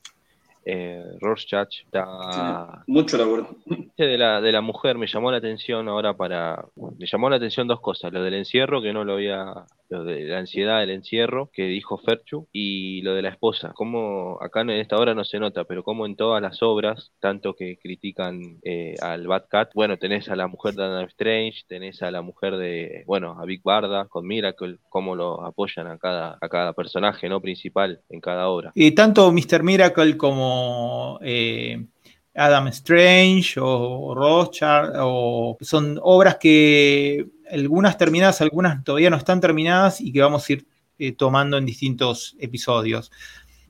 eh, 0.65 1.03
Rorschach, 1.19 1.83
está... 1.85 2.83
mucho 2.87 3.17
laburo. 3.17 3.55
De 3.95 4.17
la, 4.17 4.41
de 4.41 4.51
la 4.51 4.61
mujer 4.61 4.97
me 4.97 5.05
llamó 5.05 5.29
la 5.29 5.37
atención 5.37 5.87
ahora 5.87 6.15
para... 6.15 6.65
Me 6.97 7.05
llamó 7.05 7.29
la 7.29 7.35
atención 7.35 7.67
dos 7.67 7.81
cosas, 7.81 8.11
lo 8.11 8.23
del 8.23 8.33
encierro, 8.33 8.81
que 8.81 8.91
no 8.91 9.03
lo 9.03 9.13
había 9.13 9.65
lo 9.93 10.03
de 10.03 10.23
la 10.23 10.39
ansiedad 10.39 10.79
del 10.79 10.89
encierro 10.89 11.51
que 11.53 11.65
dijo 11.67 11.99
Ferchu 11.99 12.47
y 12.51 13.01
lo 13.03 13.13
de 13.13 13.21
la 13.21 13.29
esposa. 13.29 13.73
Como 13.75 14.39
acá 14.41 14.61
en 14.61 14.71
esta 14.71 14.97
obra 14.97 15.13
no 15.13 15.23
se 15.23 15.39
nota, 15.39 15.65
pero 15.65 15.83
como 15.83 16.07
en 16.07 16.15
todas 16.15 16.41
las 16.41 16.63
obras, 16.63 17.11
tanto 17.19 17.53
que 17.53 17.77
critican 17.77 18.57
eh, 18.63 18.95
al 19.01 19.27
Bad 19.27 19.45
Cat, 19.47 19.71
bueno, 19.75 19.97
tenés 19.97 20.29
a 20.29 20.35
la 20.35 20.47
mujer 20.47 20.73
de 20.73 20.83
Adam 20.83 21.05
Strange, 21.05 21.61
tenés 21.67 22.01
a 22.01 22.09
la 22.09 22.23
mujer 22.23 22.57
de, 22.57 23.03
bueno, 23.05 23.37
a 23.39 23.45
Big 23.45 23.61
Barda 23.61 24.07
con 24.07 24.25
Miracle, 24.25 24.77
cómo 24.89 25.15
lo 25.15 25.45
apoyan 25.45 25.85
a 25.85 25.99
cada, 25.99 26.39
a 26.41 26.49
cada 26.49 26.73
personaje 26.73 27.29
no 27.29 27.39
principal 27.39 28.01
en 28.09 28.19
cada 28.19 28.47
obra. 28.47 28.71
Y 28.73 28.91
tanto 28.91 29.31
Mr. 29.31 29.61
Miracle 29.61 30.17
como 30.17 31.19
eh, 31.21 31.85
Adam 32.33 32.67
Strange 32.69 33.59
o 33.59 34.15
Rothschild, 34.15 34.93
o 35.01 35.57
son 35.61 35.99
obras 36.01 36.37
que 36.37 37.27
algunas 37.51 37.97
terminadas, 37.97 38.41
algunas 38.41 38.83
todavía 38.83 39.09
no 39.09 39.17
están 39.17 39.41
terminadas 39.41 40.01
y 40.01 40.11
que 40.11 40.21
vamos 40.21 40.47
a 40.47 40.53
ir 40.53 40.67
eh, 40.99 41.11
tomando 41.11 41.57
en 41.57 41.65
distintos 41.65 42.35
episodios. 42.39 43.11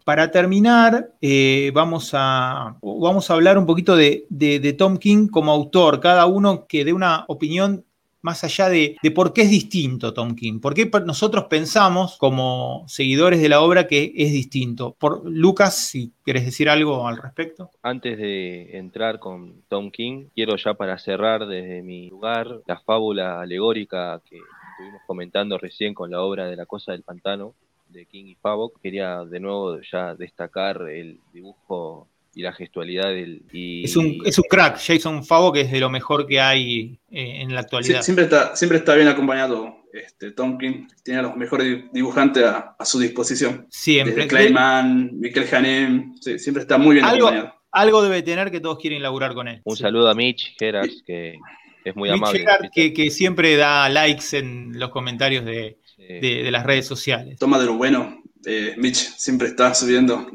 Para 0.04 0.32
terminar, 0.32 1.14
eh, 1.22 1.72
vamos, 1.74 2.12
a, 2.14 2.78
vamos 2.82 3.30
a 3.30 3.34
hablar 3.34 3.58
un 3.58 3.66
poquito 3.66 3.96
de, 3.96 4.26
de, 4.30 4.74
Tom 4.74 4.98
King 4.98 5.28
como 5.28 5.52
autor, 5.52 6.02
cada 6.02 6.26
uno 6.26 6.68
que 6.68 6.84
dé 6.84 6.92
una 6.92 7.24
opinión 7.30 7.86
más 8.24 8.44
allá 8.44 8.70
de, 8.70 8.98
por 9.14 9.34
qué 9.34 9.44
es 9.44 9.50
distinto 9.50 10.14
Tom 10.14 10.36
King, 10.36 10.60
por 10.60 10.74
qué 10.74 10.90
nosotros 11.06 11.46
pensamos 11.50 12.18
como 12.18 12.86
seguidores 12.88 13.42
de 13.42 13.50
la 13.50 13.62
obra 13.62 13.86
que 13.86 14.14
es 14.16 14.32
distinto. 14.32 14.96
Por, 14.98 15.30
Lucas, 15.30 15.76
si 15.76 16.14
quieres 16.24 16.46
decir 16.46 16.70
algo 16.70 17.08
al 17.08 17.18
respecto. 17.18 17.70
Antes 17.84 18.18
de 18.18 18.78
entrar 18.78 19.20
con 19.20 19.62
Tom 19.68 19.92
King, 19.92 20.28
quiero 20.34 20.56
ya 20.56 20.74
para 20.74 20.98
cerrar 20.98 21.46
desde 21.46 21.84
mi 21.84 22.10
lugar 22.10 22.62
la 22.66 22.80
fábula 22.80 23.42
alegórica 23.42 24.22
que 24.28 24.38
estuvimos 24.72 25.02
comentando 25.06 25.58
recién 25.58 25.94
con 25.94 26.10
la 26.10 26.22
obra 26.22 26.48
de 26.48 26.56
La 26.56 26.66
Cosa 26.66 26.94
del 26.94 27.04
Pantano 27.04 27.54
de 27.90 28.06
King 28.06 28.26
y 28.26 28.36
Favok. 28.36 28.80
Quería 28.82 29.26
de 29.26 29.40
nuevo 29.42 29.80
ya 29.82 30.16
destacar 30.16 30.90
el 30.90 31.20
dibujo 31.34 32.08
y 32.36 32.42
la 32.42 32.54
gestualidad 32.54 33.10
del... 33.10 33.44
es, 33.52 33.96
un, 33.96 34.22
es 34.26 34.38
un 34.38 34.46
crack, 34.50 34.80
Jason 34.80 35.24
Favo, 35.24 35.52
que 35.52 35.62
es 35.62 35.72
de 35.72 35.80
lo 35.80 35.90
mejor 35.90 36.26
que 36.26 36.40
hay 36.42 37.00
eh, 37.12 37.42
en 37.42 37.54
la 37.54 37.62
actualidad. 37.62 38.02
siempre, 38.02 38.26
está, 38.26 38.56
siempre 38.56 38.80
está 38.80 38.96
bien 38.96 39.08
acompañado 39.08 39.84
este, 39.94 40.32
Tomkin, 40.32 40.88
tiene 41.04 41.20
a 41.20 41.24
los 41.24 41.36
mejores 41.36 41.84
dibujantes 41.94 42.44
a, 42.44 42.76
su 42.84 43.00
disposición. 43.00 43.68
Siempre. 43.70 44.16
Desde 44.16 44.28
Clayman, 44.28 45.20
Miquel 45.20 45.48
Hanem, 45.54 46.16
siempre 46.18 46.64
está 46.64 46.78
muy 46.78 46.96
bien 46.96 47.06
acompañado. 47.06 47.54
Algo 47.72 48.02
debe 48.04 48.22
tener 48.22 48.52
que 48.52 48.60
todos 48.60 48.78
quieren 48.78 49.02
laburar 49.02 49.34
con 49.34 49.48
él. 49.48 49.62
Un 49.64 49.78
saludo 49.78 50.10
a 50.10 50.16
Mitch 50.16 50.56
Geras, 50.58 50.90
que 51.06 51.38
es 51.84 51.96
muy 51.96 52.10
amable. 52.10 52.40
Gerard, 52.40 52.70
que, 52.72 52.94
que, 52.94 53.10
siempre 53.10 53.56
da 53.56 53.90
likes 53.90 54.38
en 54.38 54.80
los 54.80 54.90
comentarios 54.90 55.46
de, 55.46 55.78
de, 55.98 56.52
las 56.52 56.66
redes 56.66 56.86
sociales. 56.86 57.38
Toma 57.40 57.60
de 57.60 57.66
lo 57.66 57.76
bueno. 57.76 58.23
Eh, 58.46 58.76
Mitch 58.78 58.96
siempre 58.96 59.48
está 59.50 59.74
subiendo 59.74 60.28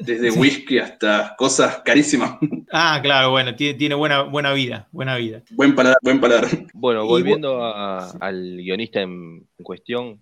desde 0.00 0.30
whisky 0.30 0.78
hasta 0.78 1.34
cosas 1.36 1.82
carísimas. 1.84 2.38
Ah, 2.76 2.98
claro, 3.00 3.30
bueno, 3.30 3.54
tiene, 3.54 3.94
buena, 3.94 4.22
buena 4.22 4.52
vida, 4.52 4.88
buena 4.90 5.16
vida. 5.16 5.44
Buen 5.50 5.76
paladar, 5.76 5.98
buen 6.02 6.20
paladar. 6.20 6.48
Bueno, 6.72 7.06
volviendo 7.06 7.62
al 7.62 8.56
guionista 8.56 9.00
en, 9.00 9.46
cuestión, 9.62 10.20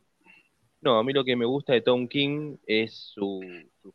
no, 0.83 0.99
a 0.99 1.03
mí 1.03 1.15
lo 1.15 1.25
que 1.25 1.35
me 1.35 1.47
gusta 1.47 1.73
de 1.73 1.81
Tom 1.81 2.09
King 2.09 2.57
es 2.67 3.13
su, 3.15 3.41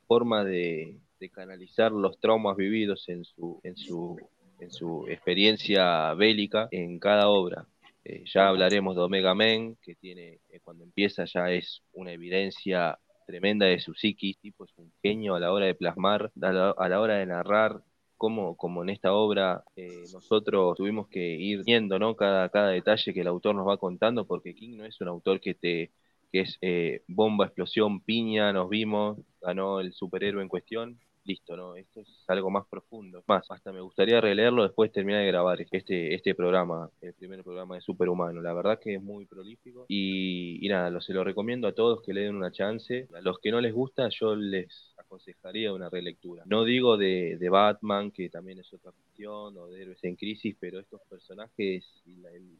forma 0.07 0.43
de, 0.43 0.97
canalizar 1.31 1.91
los 1.91 2.19
traumas 2.19 2.57
vividos 2.57 3.07
en 3.09 3.23
su, 3.25 3.59
en 3.63 3.77
su, 3.77 4.17
en 4.59 4.71
su 4.71 5.05
experiencia 5.07 6.15
bélica 6.15 6.67
en 6.71 6.97
cada 6.97 7.27
obra. 7.27 7.67
Eh, 8.03 8.23
ya 8.25 8.47
hablaremos 8.47 8.95
de 8.95 9.01
Omega 9.03 9.35
Men, 9.35 9.77
que 9.83 9.93
tiene, 9.93 10.39
eh, 10.49 10.61
cuando 10.63 10.83
empieza 10.83 11.25
ya 11.25 11.51
es 11.51 11.83
una 11.93 12.11
evidencia 12.11 12.97
tremenda 13.27 13.67
de 13.67 13.79
su 13.79 13.93
psiquis, 13.93 14.39
tipo 14.39 14.65
es 14.65 14.73
un 14.77 14.91
genio 15.03 15.35
a 15.35 15.39
la 15.39 15.51
hora 15.53 15.67
de 15.67 15.75
plasmar, 15.75 16.31
a 16.41 16.51
la, 16.51 16.99
hora 16.99 17.17
de 17.17 17.27
narrar, 17.27 17.83
como, 18.15 18.57
como 18.57 18.81
en 18.81 18.89
esta 18.89 19.13
obra 19.13 19.63
eh, 19.75 20.05
nosotros 20.11 20.75
tuvimos 20.75 21.07
que 21.07 21.35
ir 21.35 21.63
viendo 21.63 21.99
¿no? 21.99 22.15
cada, 22.15 22.49
cada 22.49 22.69
detalle 22.69 23.13
que 23.13 23.21
el 23.21 23.27
autor 23.27 23.53
nos 23.53 23.67
va 23.67 23.77
contando, 23.77 24.25
porque 24.25 24.55
King 24.55 24.77
no 24.77 24.85
es 24.85 24.99
un 25.01 25.09
autor 25.09 25.39
que 25.39 25.53
te 25.53 25.91
que 26.31 26.41
es 26.41 26.57
eh, 26.61 27.03
bomba, 27.07 27.45
explosión, 27.45 28.01
piña, 28.01 28.51
nos 28.51 28.69
vimos, 28.69 29.17
ganó 29.41 29.79
el 29.79 29.93
superhéroe 29.93 30.41
en 30.41 30.49
cuestión, 30.49 30.99
listo, 31.27 31.55
¿no? 31.55 31.75
Esto 31.75 31.99
es 31.99 32.23
algo 32.27 32.49
más 32.49 32.65
profundo. 32.67 33.23
Más, 33.27 33.45
hasta 33.51 33.71
me 33.71 33.81
gustaría 33.81 34.21
releerlo 34.21 34.63
después 34.63 34.89
de 34.89 34.93
terminar 34.93 35.21
de 35.21 35.27
grabar 35.27 35.59
este, 35.61 36.15
este 36.15 36.33
programa, 36.33 36.89
el 37.01 37.13
primer 37.13 37.43
programa 37.43 37.75
de 37.75 37.81
Superhumano. 37.81 38.41
La 38.41 38.53
verdad 38.53 38.79
que 38.79 38.95
es 38.95 39.01
muy 39.01 39.25
prolífico 39.25 39.85
y, 39.89 40.65
nada, 40.69 40.89
lo, 40.89 41.01
se 41.01 41.13
lo 41.13 41.23
recomiendo 41.23 41.67
a 41.67 41.73
todos 41.73 42.01
que 42.01 42.13
le 42.13 42.21
den 42.21 42.35
una 42.35 42.51
chance. 42.51 43.07
A 43.13 43.21
los 43.21 43.39
que 43.39 43.51
no 43.51 43.61
les 43.61 43.73
gusta, 43.73 44.07
yo 44.09 44.35
les 44.35 44.95
aconsejaría 45.07 45.73
una 45.73 45.89
relectura. 45.89 46.43
No 46.45 46.63
digo 46.63 46.97
de, 46.97 47.37
Batman, 47.49 48.11
que 48.11 48.29
también 48.29 48.59
es 48.59 48.71
otra 48.73 48.91
cuestión, 48.91 49.57
o 49.57 49.67
de 49.67 49.81
Héroes 49.81 50.03
en 50.03 50.15
Crisis, 50.15 50.55
pero 50.59 50.79
estos 50.79 51.01
personajes 51.09 51.85
y 52.05 52.17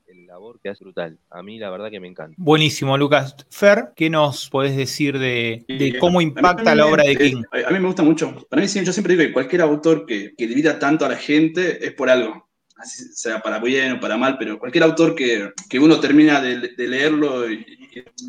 el, 0.07 0.25
labor 0.25 0.59
que 0.59 0.69
hace 0.69 0.83
brutal. 0.83 1.17
A 1.29 1.41
mí 1.41 1.57
la 1.57 1.69
verdad 1.69 1.89
que 1.89 1.99
me 1.99 2.07
encanta. 2.07 2.35
Buenísimo, 2.37 2.97
Lucas. 2.97 3.35
Fer, 3.49 3.93
¿qué 3.95 4.09
nos 4.09 4.49
podés 4.49 4.75
decir 4.75 5.17
de, 5.19 5.65
cómo 5.99 6.19
impacta 6.19 6.75
la 6.75 6.85
obra 6.85 7.03
de 7.03 7.15
King? 7.15 7.43
A 7.51 7.71
mí 7.71 7.79
me 7.79 7.87
gusta 7.87 8.03
mucho. 8.03 8.45
Para 8.49 8.61
mí, 8.61 8.67
yo 8.67 8.91
siempre 8.91 9.15
digo 9.15 9.27
que 9.27 9.33
cualquier 9.33 9.61
autor 9.61 10.05
que, 10.05 10.33
que 10.35 10.47
divida 10.47 10.79
tanto 10.79 11.05
a 11.05 11.09
la 11.09 11.17
gente 11.17 11.85
es 11.85 11.93
por 11.93 12.09
algo 12.09 12.46
así 12.77 13.05
sea 13.13 13.41
para 13.41 13.59
bien 13.59 13.93
o 13.93 13.99
para 13.99 14.17
mal, 14.17 14.37
pero 14.37 14.59
cualquier 14.59 14.83
autor 14.83 15.15
que, 15.15 15.51
que 15.69 15.79
uno 15.79 15.99
termina 15.99 16.41
de, 16.41 16.73
leerlo 16.77 17.45
en, 17.45 17.65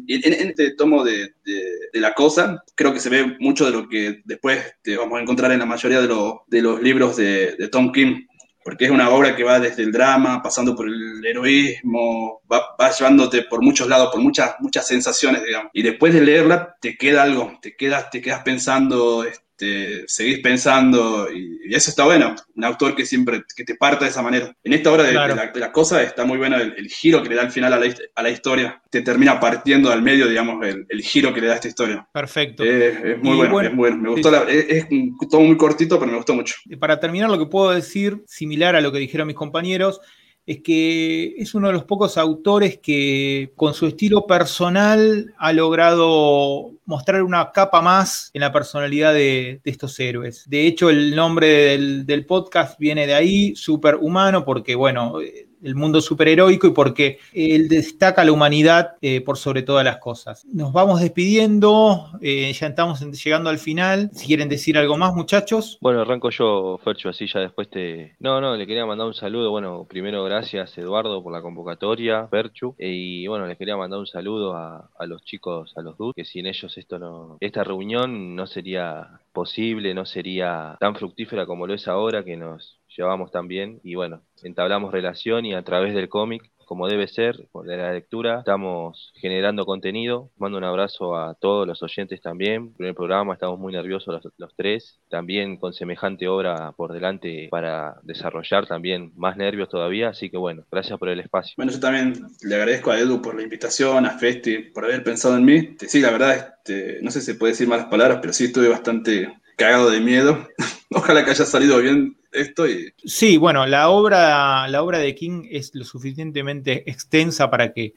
este 0.06 0.74
tomo 0.74 1.04
de, 1.04 1.34
de, 1.44 2.00
la 2.00 2.14
cosa, 2.14 2.62
creo 2.74 2.92
que 2.92 3.00
se 3.00 3.10
ve 3.10 3.36
mucho 3.38 3.66
de 3.66 3.72
lo 3.72 3.88
que 3.88 4.22
después 4.24 4.60
te 4.82 4.96
vamos 4.96 5.18
a 5.18 5.22
encontrar 5.22 5.52
en 5.52 5.58
la 5.58 5.66
mayoría 5.66 6.00
de, 6.00 6.08
de 6.46 6.62
los 6.62 6.82
libros 6.82 7.16
de, 7.16 7.68
Tom 7.70 7.92
Kim, 7.92 8.26
porque 8.64 8.86
es 8.86 8.90
una 8.90 9.10
obra 9.10 9.36
que 9.36 9.44
va 9.44 9.60
desde 9.60 9.82
el 9.82 9.92
drama, 9.92 10.42
pasando 10.42 10.74
por 10.74 10.88
el 10.88 11.24
heroísmo, 11.24 12.42
va, 12.50 12.76
va, 12.80 12.90
llevándote 12.90 13.42
por 13.42 13.62
muchos 13.62 13.88
lados, 13.88 14.10
por 14.12 14.20
muchas, 14.20 14.56
muchas 14.60 14.86
sensaciones, 14.86 15.42
digamos. 15.42 15.70
Y 15.72 15.82
después 15.82 16.12
de 16.12 16.20
leerla, 16.22 16.76
te 16.80 16.96
queda 16.96 17.22
algo, 17.22 17.58
te 17.62 17.76
quedas, 17.76 18.10
te 18.10 18.20
quedas 18.20 18.42
pensando, 18.42 19.24
te 19.58 20.06
seguís 20.06 20.38
pensando 20.38 21.28
y, 21.30 21.74
eso 21.74 21.90
está 21.90 22.04
bueno. 22.04 22.34
Un 22.54 22.64
autor 22.64 22.94
que 22.94 23.04
siempre 23.04 23.42
que 23.54 23.64
te 23.64 23.74
parta 23.74 24.04
de 24.04 24.10
esa 24.10 24.22
manera. 24.22 24.54
En 24.64 24.72
esta 24.72 24.90
obra 24.90 25.02
de, 25.02 25.12
la, 25.12 25.72
cosa 25.72 26.02
está 26.02 26.24
muy 26.24 26.38
bueno 26.38 26.56
el, 26.56 26.88
giro 26.88 27.22
que 27.22 27.28
le 27.28 27.34
da 27.34 27.42
al 27.42 27.50
final 27.50 27.72
a 27.74 28.22
la, 28.22 28.30
historia. 28.30 28.80
Te 28.90 29.02
termina 29.02 29.38
partiendo 29.38 29.92
al 29.92 30.00
medio, 30.00 30.26
digamos, 30.26 30.64
el, 30.66 31.02
giro 31.02 31.34
que 31.34 31.40
le 31.40 31.48
da 31.48 31.54
a 31.54 31.56
esta 31.56 31.68
historia. 31.68 32.08
Perfecto. 32.12 32.64
es 32.64 33.18
muy 33.20 33.36
bueno, 33.48 33.68
es 33.68 33.76
bueno. 33.76 33.96
Me 33.96 34.08
gustó 34.10 34.48
es, 34.48 34.86
todo 35.30 35.40
muy 35.42 35.56
cortito, 35.56 35.98
pero 35.98 36.10
me 36.10 36.16
gustó 36.16 36.34
mucho. 36.34 36.54
Para 36.78 37.00
terminar, 37.00 37.28
lo 37.28 37.38
que 37.38 37.46
puedo 37.46 37.70
decir, 37.70 38.22
similar 38.26 38.76
a 38.76 38.80
lo 38.80 38.92
que 38.92 38.98
dijeron 38.98 39.26
mis 39.26 39.36
compañeros, 39.36 40.00
es 40.48 40.62
que 40.62 41.34
es 41.36 41.54
uno 41.54 41.66
de 41.66 41.74
los 41.74 41.84
pocos 41.84 42.16
autores 42.16 42.78
que 42.78 43.52
con 43.54 43.74
su 43.74 43.86
estilo 43.86 44.26
personal 44.26 45.34
ha 45.36 45.52
logrado 45.52 46.72
mostrar 46.86 47.22
una 47.22 47.52
capa 47.52 47.82
más 47.82 48.30
en 48.32 48.40
la 48.40 48.50
personalidad 48.50 49.12
de, 49.12 49.60
estos 49.64 50.00
héroes. 50.00 50.44
De 50.48 50.66
hecho, 50.66 50.88
el 50.88 51.14
nombre 51.14 51.48
del, 51.48 52.06
del 52.06 52.24
podcast 52.24 52.78
viene 52.78 53.06
de 53.06 53.12
ahí, 53.12 53.54
superhumano, 53.56 54.46
porque 54.46 54.74
bueno, 54.74 55.18
el 55.62 55.74
mundo 55.74 56.00
superheroico 56.00 56.66
y 56.66 56.70
porque 56.70 57.18
él 57.32 57.68
destaca 57.68 58.24
la 58.24 58.32
humanidad 58.32 58.96
eh, 59.00 59.20
por 59.20 59.38
sobre 59.38 59.62
todas 59.62 59.84
las 59.84 59.98
cosas. 59.98 60.44
Nos 60.46 60.72
vamos 60.72 61.00
despidiendo, 61.00 62.06
eh, 62.20 62.52
ya 62.52 62.66
estamos 62.66 63.00
llegando 63.00 63.50
al 63.50 63.58
final. 63.58 64.10
Si 64.12 64.26
quieren 64.26 64.48
decir 64.48 64.78
algo 64.78 64.96
más, 64.96 65.14
muchachos. 65.14 65.78
Bueno, 65.80 66.00
arranco 66.00 66.30
yo, 66.30 66.78
Fercho, 66.82 67.08
así 67.08 67.26
ya 67.26 67.40
después 67.40 67.68
te... 67.68 68.16
No, 68.18 68.40
no, 68.40 68.56
le 68.56 68.66
quería 68.66 68.86
mandar 68.86 69.06
un 69.06 69.14
saludo. 69.14 69.50
Bueno, 69.50 69.86
primero 69.88 70.24
gracias, 70.24 70.76
Eduardo, 70.78 71.22
por 71.22 71.32
la 71.32 71.42
convocatoria, 71.42 72.26
Ferchu. 72.28 72.74
Y 72.78 73.26
bueno, 73.26 73.46
les 73.46 73.58
quería 73.58 73.76
mandar 73.76 73.98
un 73.98 74.06
saludo 74.06 74.54
a, 74.54 74.88
los 75.06 75.22
chicos, 75.24 75.72
a 75.76 75.82
los 75.82 75.96
dudes, 75.96 76.14
que 76.16 76.24
sin 76.24 76.46
ellos 76.46 76.76
esto 76.76 76.98
no... 76.98 77.38
Esta 77.40 77.64
reunión 77.64 78.36
no 78.36 78.46
sería 78.46 79.20
posible, 79.32 79.94
no 79.94 80.04
sería 80.04 80.76
tan 80.80 80.94
fructífera 80.94 81.46
como 81.46 81.66
lo 81.66 81.74
es 81.74 81.88
ahora, 81.88 82.24
que 82.24 82.36
nos 82.36 82.78
llevamos 82.96 83.30
tan 83.30 83.48
bien. 83.48 83.80
Y 83.82 83.94
bueno, 83.94 84.22
entablamos 84.44 84.92
relación 84.92 85.44
y 85.44 85.54
a 85.54 85.62
través 85.62 85.94
del 85.94 86.08
cómic, 86.08 86.50
como 86.68 86.86
debe 86.86 87.08
ser, 87.08 87.48
de 87.64 87.76
la 87.78 87.94
lectura, 87.94 88.40
estamos 88.40 89.10
generando 89.14 89.64
contenido. 89.64 90.30
Mando 90.36 90.58
un 90.58 90.64
abrazo 90.64 91.16
a 91.16 91.34
todos 91.34 91.66
los 91.66 91.82
oyentes 91.82 92.20
también. 92.20 92.74
Primer 92.74 92.94
programa, 92.94 93.32
estamos 93.32 93.58
muy 93.58 93.72
nerviosos 93.72 94.22
los, 94.36 94.54
tres. 94.54 95.00
También 95.08 95.56
con 95.56 95.72
semejante 95.72 96.28
obra 96.28 96.72
por 96.72 96.92
delante 96.92 97.48
para 97.50 97.96
desarrollar 98.02 98.66
también 98.66 99.12
más 99.16 99.38
nervios 99.38 99.70
todavía. 99.70 100.10
Así 100.10 100.28
que 100.28 100.36
bueno, 100.36 100.64
gracias 100.70 100.98
por 100.98 101.08
el 101.08 101.20
espacio. 101.20 101.54
Bueno, 101.56 101.72
yo 101.72 101.80
también 101.80 102.12
le 102.42 102.54
agradezco 102.54 102.90
a 102.90 102.98
Edu 102.98 103.22
por 103.22 103.34
la 103.34 103.42
invitación, 103.42 104.04
a 104.04 104.10
Festi 104.18 104.58
por 104.58 104.84
haber 104.84 105.02
pensado 105.02 105.38
en 105.38 105.46
mí. 105.46 105.76
Sí, 105.78 106.00
la 106.00 106.10
verdad, 106.10 106.36
este, 106.36 106.98
no 107.00 107.10
sé 107.10 107.20
si 107.20 107.32
se 107.32 107.34
puede 107.36 107.54
decir 107.54 107.66
malas 107.66 107.86
palabras, 107.86 108.18
pero 108.20 108.34
sí 108.34 108.44
estuve 108.44 108.68
bastante 108.68 109.32
cagado 109.58 109.90
de 109.90 110.00
miedo. 110.00 110.48
Ojalá 110.90 111.24
que 111.24 111.32
haya 111.32 111.44
salido 111.44 111.78
bien 111.82 112.16
esto. 112.32 112.64
Sí, 113.04 113.36
bueno, 113.36 113.66
la 113.66 113.90
obra, 113.90 114.66
la 114.68 114.82
obra 114.82 114.98
de 114.98 115.14
King 115.14 115.42
es 115.50 115.74
lo 115.74 115.84
suficientemente 115.84 116.90
extensa 116.90 117.50
para 117.50 117.74
que 117.74 117.92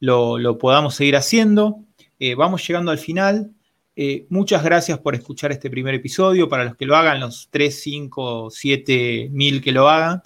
lo, 0.00 0.58
podamos 0.58 0.96
seguir 0.96 1.14
haciendo. 1.14 1.84
Eh, 2.18 2.34
vamos 2.34 2.66
llegando 2.66 2.90
al 2.90 2.98
final. 2.98 3.52
Eh, 3.94 4.26
muchas 4.28 4.64
gracias 4.64 4.98
por 4.98 5.14
escuchar 5.14 5.52
este 5.52 5.70
primer 5.70 5.94
episodio. 5.94 6.48
Para 6.48 6.64
los 6.64 6.76
que 6.76 6.86
lo 6.86 6.96
hagan, 6.96 7.20
los 7.20 7.48
3, 7.50 7.80
5, 7.80 8.50
7 8.50 9.28
mil 9.30 9.62
que 9.62 9.72
lo 9.72 9.88
hagan. 9.88 10.22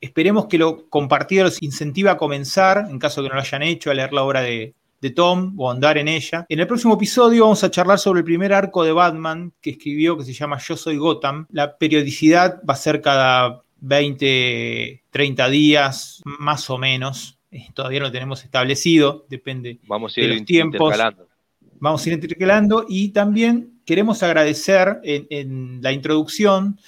Esperemos 0.00 0.46
que 0.46 0.56
lo 0.56 0.88
compartido 0.88 1.44
los 1.44 1.60
incentive 1.62 2.08
a 2.08 2.16
comenzar, 2.16 2.86
en 2.88 2.98
caso 2.98 3.22
que 3.22 3.28
no 3.28 3.34
lo 3.34 3.42
hayan 3.42 3.62
hecho, 3.62 3.90
a 3.90 3.94
leer 3.94 4.14
la 4.14 4.22
obra 4.22 4.40
de, 4.40 4.74
de 5.00 5.10
Tom 5.10 5.54
o 5.56 5.70
andar 5.70 5.98
en 5.98 6.08
ella. 6.08 6.46
En 6.48 6.60
el 6.60 6.66
próximo 6.66 6.94
episodio 6.94 7.44
vamos 7.44 7.64
a 7.64 7.70
charlar 7.70 7.98
sobre 7.98 8.20
el 8.20 8.24
primer 8.24 8.52
arco 8.52 8.84
de 8.84 8.92
Batman 8.92 9.52
que 9.60 9.70
escribió 9.70 10.16
que 10.16 10.24
se 10.24 10.32
llama 10.32 10.58
Yo 10.58 10.76
Soy 10.76 10.96
Gotham. 10.96 11.46
La 11.50 11.76
periodicidad 11.78 12.60
va 12.68 12.74
a 12.74 12.76
ser 12.76 13.00
cada 13.00 13.62
20, 13.80 15.04
30 15.10 15.48
días, 15.48 16.22
más 16.24 16.68
o 16.70 16.78
menos. 16.78 17.38
Eh, 17.50 17.68
todavía 17.74 18.00
no 18.00 18.06
lo 18.06 18.12
tenemos 18.12 18.44
establecido, 18.44 19.26
depende 19.28 19.80
vamos 19.86 20.16
a 20.16 20.20
ir 20.20 20.28
de 20.28 20.34
los 20.36 20.44
tiempos. 20.44 20.96
Vamos 21.82 22.04
a 22.04 22.08
ir 22.10 22.14
intercalando 22.14 22.84
y 22.86 23.08
también 23.08 23.80
queremos 23.86 24.22
agradecer 24.22 25.00
en, 25.02 25.80
la 25.80 25.92
introducción 25.92 26.78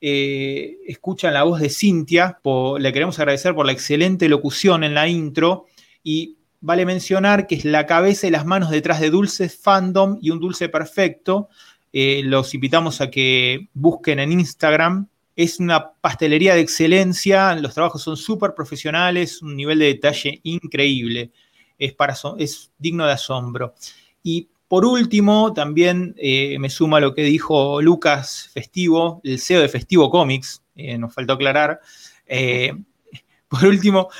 eh, 0.00 0.78
escuchan 0.86 1.34
la 1.34 1.42
voz 1.42 1.60
de 1.60 1.68
Cintia, 1.68 2.38
le 2.78 2.92
queremos 2.92 3.18
agradecer 3.18 3.54
por 3.54 3.66
la 3.66 3.72
excelente 3.72 4.28
locución 4.28 4.84
en 4.84 4.94
la 4.94 5.06
intro 5.06 5.66
y 6.02 6.37
vale 6.60 6.86
mencionar 6.86 7.46
que 7.46 7.54
es 7.54 7.64
la 7.64 7.86
cabeza 7.86 8.26
y 8.26 8.30
las 8.30 8.46
manos 8.46 8.70
detrás 8.70 9.00
de 9.00 9.10
Dulces 9.10 9.56
Fandom 9.56 10.18
y 10.20 10.30
un 10.30 10.40
dulce 10.40 10.68
perfecto. 10.68 11.48
Eh, 11.92 12.22
los 12.24 12.54
invitamos 12.54 13.00
a 13.00 13.10
que 13.10 13.68
busquen 13.74 14.18
en 14.18 14.32
Instagram. 14.32 15.08
Es 15.36 15.60
una 15.60 15.92
pastelería 15.92 16.54
de 16.54 16.60
excelencia, 16.60 17.54
los 17.54 17.74
trabajos 17.74 18.02
son 18.02 18.16
súper 18.16 18.54
profesionales, 18.54 19.40
un 19.40 19.56
nivel 19.56 19.78
de 19.78 19.86
detalle 19.86 20.40
increíble. 20.42 21.30
Es, 21.78 21.94
para, 21.94 22.14
es 22.38 22.72
digno 22.76 23.06
de 23.06 23.12
asombro. 23.12 23.74
Y 24.24 24.48
por 24.66 24.84
último, 24.84 25.52
también 25.52 26.14
eh, 26.18 26.58
me 26.58 26.70
suma 26.70 26.98
lo 26.98 27.14
que 27.14 27.22
dijo 27.22 27.80
Lucas 27.80 28.50
Festivo, 28.52 29.20
el 29.22 29.38
CEO 29.38 29.60
de 29.60 29.68
Festivo 29.68 30.10
Comics, 30.10 30.62
eh, 30.74 30.98
nos 30.98 31.14
faltó 31.14 31.34
aclarar. 31.34 31.80
por 33.48 33.64
último, 33.64 34.10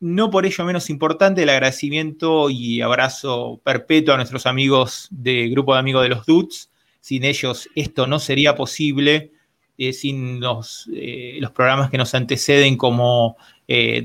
no 0.00 0.30
por 0.30 0.46
ello 0.46 0.64
menos 0.64 0.90
importante, 0.90 1.42
el 1.42 1.48
agradecimiento 1.48 2.50
y 2.50 2.80
abrazo 2.80 3.60
perpetuo 3.64 4.14
a 4.14 4.16
nuestros 4.16 4.46
amigos 4.46 5.08
del 5.10 5.50
Grupo 5.50 5.74
de 5.74 5.80
Amigos 5.80 6.02
de 6.02 6.10
los 6.10 6.26
Dudes. 6.26 6.70
Sin 7.00 7.24
ellos 7.24 7.68
esto 7.74 8.06
no 8.06 8.18
sería 8.18 8.54
posible, 8.56 9.32
eh, 9.78 9.92
sin 9.92 10.40
los, 10.40 10.88
eh, 10.94 11.36
los, 11.40 11.50
programas 11.50 11.90
que 11.90 11.98
nos 11.98 12.14
anteceden 12.14 12.76
como 12.76 13.36
eh, 13.68 14.02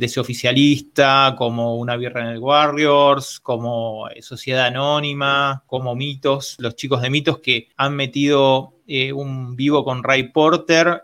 como 1.38 1.75
Una 1.77 1.95
Birra 1.95 2.21
en 2.21 2.27
el 2.27 2.39
Warriors, 2.39 3.39
como 3.39 4.10
eh, 4.10 4.21
Sociedad 4.21 4.65
Anónima, 4.65 5.63
como 5.67 5.95
Mitos, 5.95 6.56
los 6.60 6.75
chicos 6.75 7.01
de 7.01 7.10
Mitos 7.10 7.39
que 7.39 7.69
han 7.77 7.95
metido 7.95 8.75
un 9.15 9.56
vivo 9.56 9.86
con 9.86 10.04
Ray 10.04 10.32
Porter, 10.34 11.04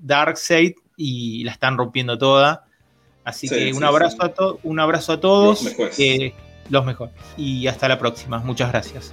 Darkseid, 0.00 0.72
y 0.96 1.44
la 1.44 1.52
están 1.52 1.78
rompiendo 1.78 2.18
toda. 2.18 2.65
Así 3.26 3.48
que 3.48 3.72
un, 3.72 3.82
abrazo 3.82 4.22
A 4.22 4.32
un 4.62 4.78
abrazo 4.78 5.12
a 5.12 5.20
todos. 5.20 5.62
Los 5.64 5.72
mejores. 5.76 6.32
los 6.70 6.84
mejores. 6.84 7.14
Y 7.36 7.66
hasta 7.66 7.88
la 7.88 7.98
próxima. 7.98 8.38
Muchas 8.38 8.70
gracias. 8.70 9.12